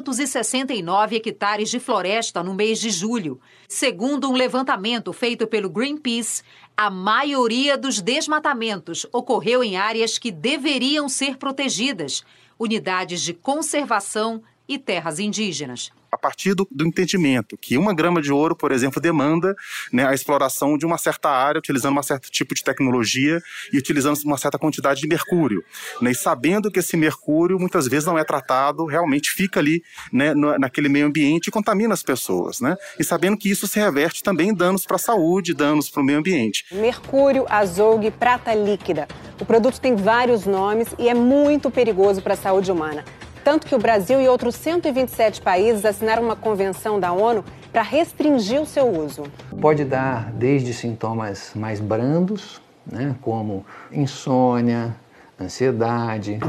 2.369 0.00 1.12
hectares 1.12 1.70
de 1.70 1.78
floresta 1.78 2.42
no 2.42 2.54
mês 2.54 2.80
de 2.80 2.90
julho. 2.90 3.40
Segundo 3.68 4.30
um 4.30 4.34
levantamento 4.34 5.12
feito 5.12 5.46
pelo 5.46 5.70
Greenpeace, 5.70 6.42
a 6.76 6.90
maioria 6.90 7.76
dos 7.76 8.00
desmatamentos 8.00 9.06
ocorreu 9.12 9.64
em 9.64 9.76
áreas 9.76 10.18
que 10.18 10.30
deveriam 10.30 11.08
ser 11.08 11.36
protegidas, 11.36 12.24
unidades 12.58 13.20
de 13.22 13.32
conservação 13.32 14.42
e 14.68 14.78
terras 14.78 15.18
indígenas 15.18 15.90
a 16.16 16.18
partir 16.18 16.54
do, 16.54 16.66
do, 16.70 16.86
entendimento 16.86 17.58
que 17.58 17.76
uma 17.76 17.94
grama 17.94 18.22
de 18.22 18.32
ouro, 18.32 18.56
por 18.56 18.72
exemplo, 18.72 19.00
demanda 19.00 19.54
né, 19.92 20.06
a 20.06 20.14
exploração 20.14 20.78
de 20.78 20.86
uma 20.86 20.96
certa 20.96 21.28
área, 21.28 21.58
utilizando 21.58 21.98
um 21.98 22.02
certo 22.02 22.30
tipo 22.30 22.54
de 22.54 22.64
tecnologia 22.64 23.40
e 23.70 23.76
utilizando 23.76 24.16
uma 24.24 24.38
certa 24.38 24.58
quantidade 24.58 25.00
de 25.00 25.06
mercúrio. 25.06 25.62
Né, 26.00 26.12
e 26.12 26.14
sabendo 26.14 26.70
que 26.70 26.78
esse 26.78 26.96
mercúrio 26.96 27.58
muitas 27.58 27.86
vezes 27.86 28.06
não 28.06 28.18
é 28.18 28.24
tratado, 28.24 28.86
realmente 28.86 29.30
fica 29.30 29.60
ali 29.60 29.82
né, 30.10 30.32
no, 30.34 30.58
naquele 30.58 30.88
meio 30.88 31.06
ambiente 31.06 31.48
e 31.48 31.50
contamina 31.50 31.92
as 31.92 32.02
pessoas. 32.02 32.60
Né, 32.60 32.74
e 32.98 33.04
sabendo 33.04 33.36
que 33.36 33.50
isso 33.50 33.66
se 33.66 33.78
reverte 33.78 34.22
também 34.22 34.48
em 34.48 34.54
danos 34.54 34.86
para 34.86 34.96
a 34.96 34.98
saúde, 34.98 35.52
danos 35.52 35.90
para 35.90 36.00
o 36.00 36.04
meio 36.04 36.18
ambiente. 36.18 36.64
Mercúrio, 36.72 37.44
azougue, 37.48 38.10
prata 38.10 38.54
líquida. 38.54 39.06
O 39.38 39.44
produto 39.44 39.78
tem 39.78 39.94
vários 39.94 40.46
nomes 40.46 40.88
e 40.98 41.10
é 41.10 41.14
muito 41.14 41.70
perigoso 41.70 42.22
para 42.22 42.32
a 42.32 42.36
saúde 42.36 42.72
humana 42.72 43.04
tanto 43.46 43.64
que 43.64 43.76
o 43.76 43.78
Brasil 43.78 44.20
e 44.20 44.26
outros 44.26 44.56
127 44.56 45.40
países 45.40 45.84
assinaram 45.84 46.20
uma 46.20 46.34
convenção 46.34 46.98
da 46.98 47.12
ONU 47.12 47.44
para 47.70 47.80
restringir 47.80 48.60
o 48.60 48.66
seu 48.66 48.88
uso. 48.88 49.22
Pode 49.60 49.84
dar 49.84 50.32
desde 50.32 50.74
sintomas 50.74 51.52
mais 51.54 51.78
brandos, 51.78 52.60
né, 52.84 53.14
como 53.22 53.64
insônia, 53.92 54.96
ansiedade, 55.40 56.40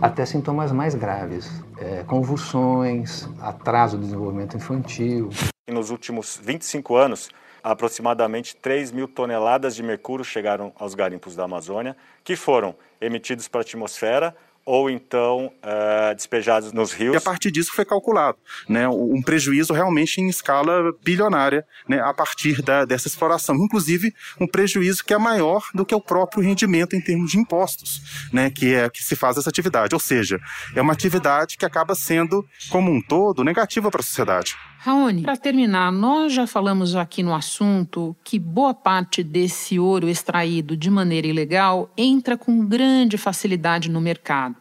até 0.00 0.24
sintomas 0.24 0.70
mais 0.70 0.94
graves, 0.94 1.50
é, 1.80 2.04
convulsões, 2.04 3.28
atraso 3.40 3.96
do 3.96 4.04
desenvolvimento 4.04 4.56
infantil. 4.56 5.30
Nos 5.66 5.90
últimos 5.90 6.40
25 6.40 6.94
anos, 6.94 7.28
aproximadamente 7.60 8.54
3 8.54 8.92
mil 8.92 9.08
toneladas 9.08 9.74
de 9.74 9.82
mercúrio 9.82 10.24
chegaram 10.24 10.72
aos 10.78 10.94
garimpos 10.94 11.34
da 11.34 11.42
Amazônia, 11.42 11.96
que 12.22 12.36
foram 12.36 12.76
emitidos 13.00 13.48
para 13.48 13.62
a 13.62 13.62
atmosfera 13.62 14.36
ou 14.64 14.88
então 14.88 15.52
uh, 15.62 16.14
despejados 16.14 16.72
nos 16.72 16.92
rios. 16.92 17.14
E 17.14 17.16
a 17.16 17.20
partir 17.20 17.50
disso 17.50 17.72
foi 17.72 17.84
calculado 17.84 18.38
né, 18.68 18.88
um 18.88 19.20
prejuízo 19.22 19.72
realmente 19.72 20.20
em 20.20 20.28
escala 20.28 20.92
bilionária 21.02 21.66
né, 21.88 22.00
a 22.00 22.14
partir 22.14 22.62
da, 22.62 22.84
dessa 22.84 23.08
exploração. 23.08 23.54
Inclusive, 23.56 24.12
um 24.40 24.46
prejuízo 24.46 25.04
que 25.04 25.12
é 25.12 25.18
maior 25.18 25.62
do 25.74 25.84
que 25.84 25.94
o 25.94 26.00
próprio 26.00 26.42
rendimento 26.42 26.96
em 26.96 27.00
termos 27.00 27.30
de 27.30 27.38
impostos 27.38 28.00
né, 28.32 28.50
que 28.50 28.74
é 28.74 28.88
que 28.88 29.02
se 29.02 29.16
faz 29.16 29.36
essa 29.36 29.50
atividade. 29.50 29.94
Ou 29.94 30.00
seja, 30.00 30.38
é 30.74 30.80
uma 30.80 30.92
atividade 30.92 31.56
que 31.56 31.64
acaba 31.64 31.94
sendo, 31.94 32.44
como 32.70 32.90
um 32.90 33.00
todo, 33.00 33.44
negativa 33.44 33.90
para 33.90 34.00
a 34.00 34.04
sociedade. 34.04 34.56
Raoni, 34.84 35.22
para 35.22 35.34
terminar, 35.34 35.90
nós 35.90 36.34
já 36.34 36.46
falamos 36.46 36.94
aqui 36.94 37.22
no 37.22 37.34
assunto 37.34 38.14
que 38.22 38.38
boa 38.38 38.74
parte 38.74 39.22
desse 39.22 39.78
ouro 39.78 40.10
extraído 40.10 40.76
de 40.76 40.90
maneira 40.90 41.26
ilegal 41.26 41.90
entra 41.96 42.36
com 42.36 42.66
grande 42.66 43.16
facilidade 43.16 43.88
no 43.88 43.98
mercado. 43.98 44.56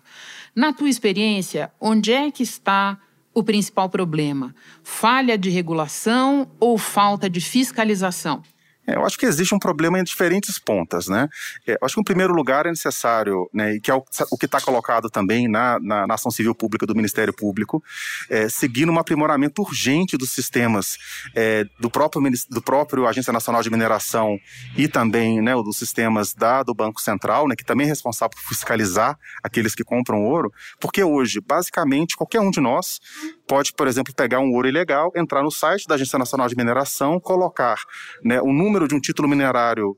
Na 0.56 0.72
tua 0.72 0.88
experiência, 0.88 1.74
onde 1.78 2.14
é 2.14 2.32
que 2.32 2.42
está 2.42 2.98
o 3.34 3.44
principal 3.44 3.90
problema? 3.90 4.56
Falha 4.82 5.38
de 5.38 5.50
regulação 5.50 6.50
ou 6.58 6.78
falta 6.78 7.30
de 7.30 7.42
fiscalização? 7.42 8.42
É, 8.88 8.96
eu 8.96 9.06
acho 9.06 9.18
que 9.18 9.26
existe 9.26 9.56
um 9.56 9.60
problema 9.60 10.00
em 10.00 10.04
diferentes 10.04 10.60
pontas, 10.60 11.08
né? 11.08 11.30
É, 11.66 11.78
acho 11.82 11.96
que, 11.96 12.02
em 12.02 12.04
primeiro 12.04 12.34
lugar, 12.34 12.66
é 12.66 12.70
necessário, 12.70 13.50
né, 13.54 13.76
e 13.76 13.80
que 13.80 13.90
é 13.90 13.94
o, 13.94 14.04
o 14.32 14.38
que 14.38 14.46
está 14.46 14.60
colocado 14.60 15.10
também 15.10 15.48
na, 15.48 15.80
na, 15.80 16.08
na, 16.08 16.14
ação 16.16 16.32
civil 16.32 16.54
pública 16.54 16.86
do 16.86 16.96
Ministério 16.96 17.34
Público, 17.34 17.84
é, 18.30 18.50
seguir 18.50 18.90
um 18.90 19.00
aprimoramento 19.00 19.62
urgente 19.62 20.18
dos 20.18 20.32
sistemas 20.32 20.98
é, 21.36 21.66
do, 21.80 21.90
próprio, 21.90 22.22
do 22.50 22.62
próprio 22.62 23.08
Agência 23.08 23.32
Nacional 23.32 23.62
de 23.62 23.70
Mineração 23.70 24.38
e 24.76 24.88
também 24.88 25.42
né, 25.42 25.54
dos 25.54 25.78
sistemas 25.78 26.34
da, 26.34 26.64
do 26.64 26.74
Banco 26.74 27.02
Central, 27.02 27.48
né, 27.48 27.56
que 27.56 27.66
também 27.66 27.86
é 27.86 27.90
responsável 27.90 28.36
por 28.36 28.48
fiscalizar 28.48 29.18
aqueles 29.42 29.74
que 29.74 29.84
compram 29.84 30.24
ouro, 30.24 30.52
porque 30.80 31.04
hoje, 31.04 31.40
basicamente, 31.40 32.16
qualquer 32.16 32.42
um 32.42 32.52
de 32.52 32.60
nós 32.60 33.00
pode, 33.48 33.74
por 33.74 33.88
exemplo, 33.88 34.14
pegar 34.14 34.40
um 34.40 34.52
ouro 34.54 34.68
ilegal, 34.68 35.12
entrar 35.16 35.44
no 35.44 35.52
site 35.52 35.88
da 35.88 35.96
Agência 35.96 36.18
Nacional 36.18 36.48
de 36.48 36.56
Mineração, 36.56 37.20
colocar 37.20 37.78
né, 38.24 38.42
o 38.42 38.52
número 38.52 38.88
de 38.88 38.96
um 38.96 39.00
título 39.00 39.28
minerário 39.28 39.98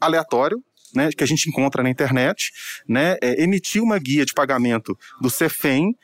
aleatório, 0.00 0.62
né, 0.94 1.10
que 1.10 1.24
a 1.24 1.26
gente 1.26 1.48
encontra 1.48 1.82
na 1.82 1.90
internet, 1.90 2.52
né, 2.88 3.16
é, 3.20 3.42
emitir 3.42 3.82
uma 3.82 3.98
guia 3.98 4.24
de 4.24 4.32
pagamento 4.32 4.96
do 5.20 5.28
CEFEM 5.28 5.96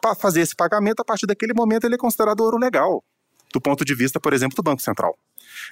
para 0.00 0.14
fazer 0.14 0.40
esse 0.40 0.56
pagamento, 0.56 1.00
a 1.00 1.04
partir 1.04 1.26
daquele 1.26 1.52
momento 1.54 1.84
ele 1.84 1.94
é 1.94 1.98
considerado 1.98 2.40
ouro 2.40 2.56
legal, 2.56 3.04
do 3.52 3.60
ponto 3.60 3.84
de 3.84 3.94
vista, 3.94 4.18
por 4.18 4.32
exemplo, 4.32 4.56
do 4.56 4.62
Banco 4.62 4.82
Central. 4.82 5.16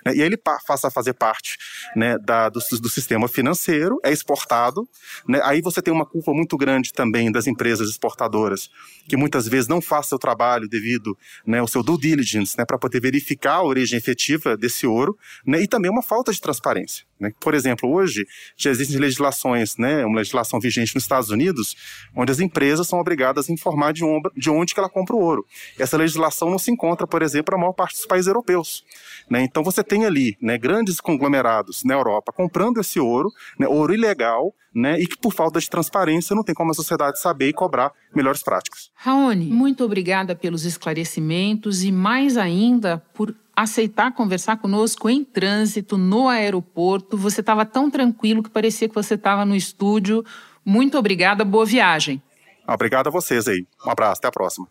Né, 0.04 0.14
e 0.14 0.20
aí 0.20 0.26
ele 0.26 0.36
passa 0.36 0.88
a 0.88 0.90
fazer 0.90 1.14
parte 1.14 1.56
né, 1.96 2.16
da, 2.18 2.48
do, 2.48 2.60
do, 2.80 2.88
sistema 2.88 3.28
financeiro, 3.28 3.98
é 4.04 4.12
exportado. 4.12 4.88
Né, 5.28 5.40
aí 5.44 5.60
você 5.60 5.80
tem 5.82 5.92
uma 5.92 6.06
culpa 6.06 6.32
muito 6.32 6.56
grande 6.56 6.92
também 6.92 7.30
das 7.30 7.46
empresas 7.46 7.88
exportadoras, 7.88 8.70
que 9.08 9.16
muitas 9.16 9.46
vezes 9.46 9.68
não 9.68 9.80
fazem 9.80 10.10
seu 10.10 10.18
trabalho 10.18 10.68
devido 10.68 11.16
né, 11.46 11.58
ao 11.58 11.68
seu 11.68 11.82
due 11.82 11.98
diligence 11.98 12.56
né, 12.56 12.64
para 12.64 12.78
poder 12.78 13.00
verificar 13.00 13.56
a 13.56 13.62
origem 13.62 13.98
efetiva 13.98 14.56
desse 14.56 14.86
ouro, 14.86 15.16
né, 15.46 15.62
e 15.62 15.68
também 15.68 15.90
uma 15.90 16.02
falta 16.02 16.32
de 16.32 16.40
transparência. 16.40 17.04
Né. 17.20 17.32
Por 17.38 17.54
exemplo, 17.54 17.90
hoje 17.90 18.26
já 18.56 18.70
existem 18.70 18.98
legislações, 18.98 19.76
né, 19.76 20.04
uma 20.04 20.18
legislação 20.18 20.58
vigente 20.58 20.94
nos 20.94 21.04
Estados 21.04 21.30
Unidos, 21.30 21.76
onde 22.14 22.32
as 22.32 22.40
empresas 22.40 22.88
são 22.88 22.98
obrigadas 22.98 23.48
a 23.48 23.52
informar 23.52 23.92
de, 23.92 24.04
onde, 24.04 24.30
de 24.36 24.50
onde 24.50 24.72
que 24.72 24.80
ela 24.80 24.88
compra 24.88 25.14
o 25.14 25.20
ouro. 25.20 25.44
Essa 25.78 25.96
legislação 25.96 26.50
não 26.50 26.58
se 26.58 26.70
encontra, 26.70 27.06
por 27.06 27.22
exemplo, 27.22 27.52
na 27.52 27.60
maior 27.60 27.72
parte 27.72 27.96
dos 27.96 28.06
países 28.06 28.26
europeus. 28.26 28.84
Né? 29.28 29.42
Então 29.42 29.62
você 29.70 29.84
tem 29.84 30.04
ali 30.04 30.36
né, 30.40 30.58
grandes 30.58 31.00
conglomerados 31.00 31.82
na 31.84 31.94
Europa 31.94 32.32
comprando 32.32 32.80
esse 32.80 32.98
ouro, 32.98 33.30
né, 33.58 33.66
ouro 33.66 33.94
ilegal, 33.94 34.54
né, 34.74 34.98
e 35.00 35.06
que 35.06 35.16
por 35.16 35.32
falta 35.32 35.60
de 35.60 35.68
transparência 35.68 36.34
não 36.34 36.44
tem 36.44 36.54
como 36.54 36.70
a 36.70 36.74
sociedade 36.74 37.20
saber 37.20 37.48
e 37.48 37.52
cobrar 37.52 37.92
melhores 38.14 38.42
práticas. 38.42 38.90
Raoni, 38.94 39.46
muito 39.46 39.84
obrigada 39.84 40.34
pelos 40.34 40.64
esclarecimentos 40.64 41.82
e 41.82 41.90
mais 41.90 42.36
ainda 42.36 43.02
por 43.14 43.34
aceitar 43.54 44.12
conversar 44.12 44.56
conosco 44.56 45.08
em 45.08 45.22
trânsito 45.24 45.98
no 45.98 46.28
aeroporto. 46.28 47.16
Você 47.16 47.40
estava 47.40 47.66
tão 47.66 47.90
tranquilo 47.90 48.42
que 48.42 48.50
parecia 48.50 48.88
que 48.88 48.94
você 48.94 49.14
estava 49.14 49.44
no 49.44 49.54
estúdio. 49.54 50.24
Muito 50.64 50.96
obrigada, 50.96 51.44
boa 51.44 51.66
viagem. 51.66 52.22
Obrigado 52.66 53.08
a 53.08 53.10
vocês 53.10 53.48
aí. 53.48 53.66
Um 53.84 53.90
abraço, 53.90 54.20
até 54.20 54.28
a 54.28 54.32
próxima. 54.32 54.66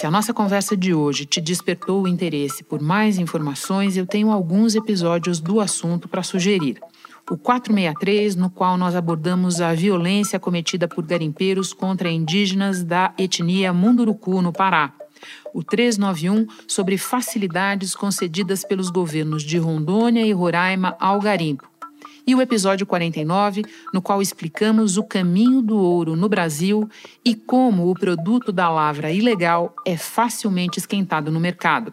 Se 0.00 0.06
a 0.06 0.10
nossa 0.10 0.32
conversa 0.32 0.74
de 0.74 0.94
hoje 0.94 1.26
te 1.26 1.42
despertou 1.42 2.00
o 2.00 2.08
interesse 2.08 2.64
por 2.64 2.80
mais 2.80 3.18
informações, 3.18 3.98
eu 3.98 4.06
tenho 4.06 4.30
alguns 4.30 4.74
episódios 4.74 5.40
do 5.40 5.60
assunto 5.60 6.08
para 6.08 6.22
sugerir. 6.22 6.80
O 7.30 7.36
463, 7.36 8.34
no 8.34 8.48
qual 8.48 8.78
nós 8.78 8.96
abordamos 8.96 9.60
a 9.60 9.74
violência 9.74 10.40
cometida 10.40 10.88
por 10.88 11.04
garimpeiros 11.04 11.74
contra 11.74 12.08
indígenas 12.08 12.82
da 12.82 13.12
etnia 13.18 13.74
Munduruku, 13.74 14.40
no 14.40 14.54
Pará. 14.54 14.90
O 15.52 15.62
391, 15.62 16.46
sobre 16.66 16.96
facilidades 16.96 17.94
concedidas 17.94 18.64
pelos 18.64 18.88
governos 18.88 19.42
de 19.42 19.58
Rondônia 19.58 20.24
e 20.24 20.32
Roraima 20.32 20.96
ao 20.98 21.20
garimpo 21.20 21.69
e 22.30 22.34
o 22.36 22.40
episódio 22.40 22.86
49, 22.86 23.64
no 23.92 24.00
qual 24.00 24.22
explicamos 24.22 24.96
o 24.96 25.02
caminho 25.02 25.60
do 25.60 25.76
ouro 25.76 26.14
no 26.14 26.28
Brasil 26.28 26.88
e 27.24 27.34
como 27.34 27.90
o 27.90 27.94
produto 27.94 28.52
da 28.52 28.70
lavra 28.70 29.10
ilegal 29.10 29.74
é 29.84 29.96
facilmente 29.96 30.78
esquentado 30.78 31.32
no 31.32 31.40
mercado. 31.40 31.92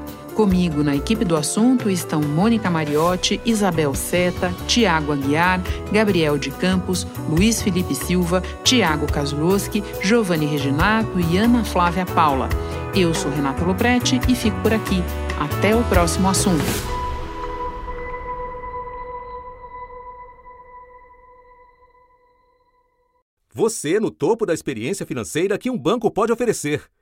Comigo 0.35 0.81
na 0.81 0.95
equipe 0.95 1.25
do 1.25 1.35
assunto 1.35 1.89
estão 1.89 2.21
Mônica 2.21 2.69
Mariotti, 2.69 3.41
Isabel 3.45 3.93
Seta, 3.93 4.53
Tiago 4.65 5.11
Aguiar, 5.11 5.61
Gabriel 5.91 6.37
de 6.37 6.49
Campos, 6.51 7.05
Luiz 7.29 7.61
Felipe 7.61 7.93
Silva, 7.93 8.41
Tiago 8.63 9.11
Kazuloski, 9.11 9.83
Giovanni 10.01 10.45
Reginato 10.45 11.19
e 11.19 11.37
Ana 11.37 11.63
Flávia 11.63 12.05
Paula. 12.05 12.47
Eu 12.95 13.13
sou 13.13 13.29
Renata 13.31 13.63
Loprete 13.63 14.19
e 14.27 14.35
fico 14.35 14.59
por 14.61 14.73
aqui. 14.73 15.03
Até 15.39 15.75
o 15.75 15.83
próximo 15.83 16.29
assunto. 16.29 16.63
Você 23.53 23.99
no 23.99 24.09
topo 24.09 24.45
da 24.45 24.53
experiência 24.53 25.05
financeira 25.05 25.57
que 25.57 25.69
um 25.69 25.77
banco 25.77 26.09
pode 26.09 26.31
oferecer. 26.31 26.83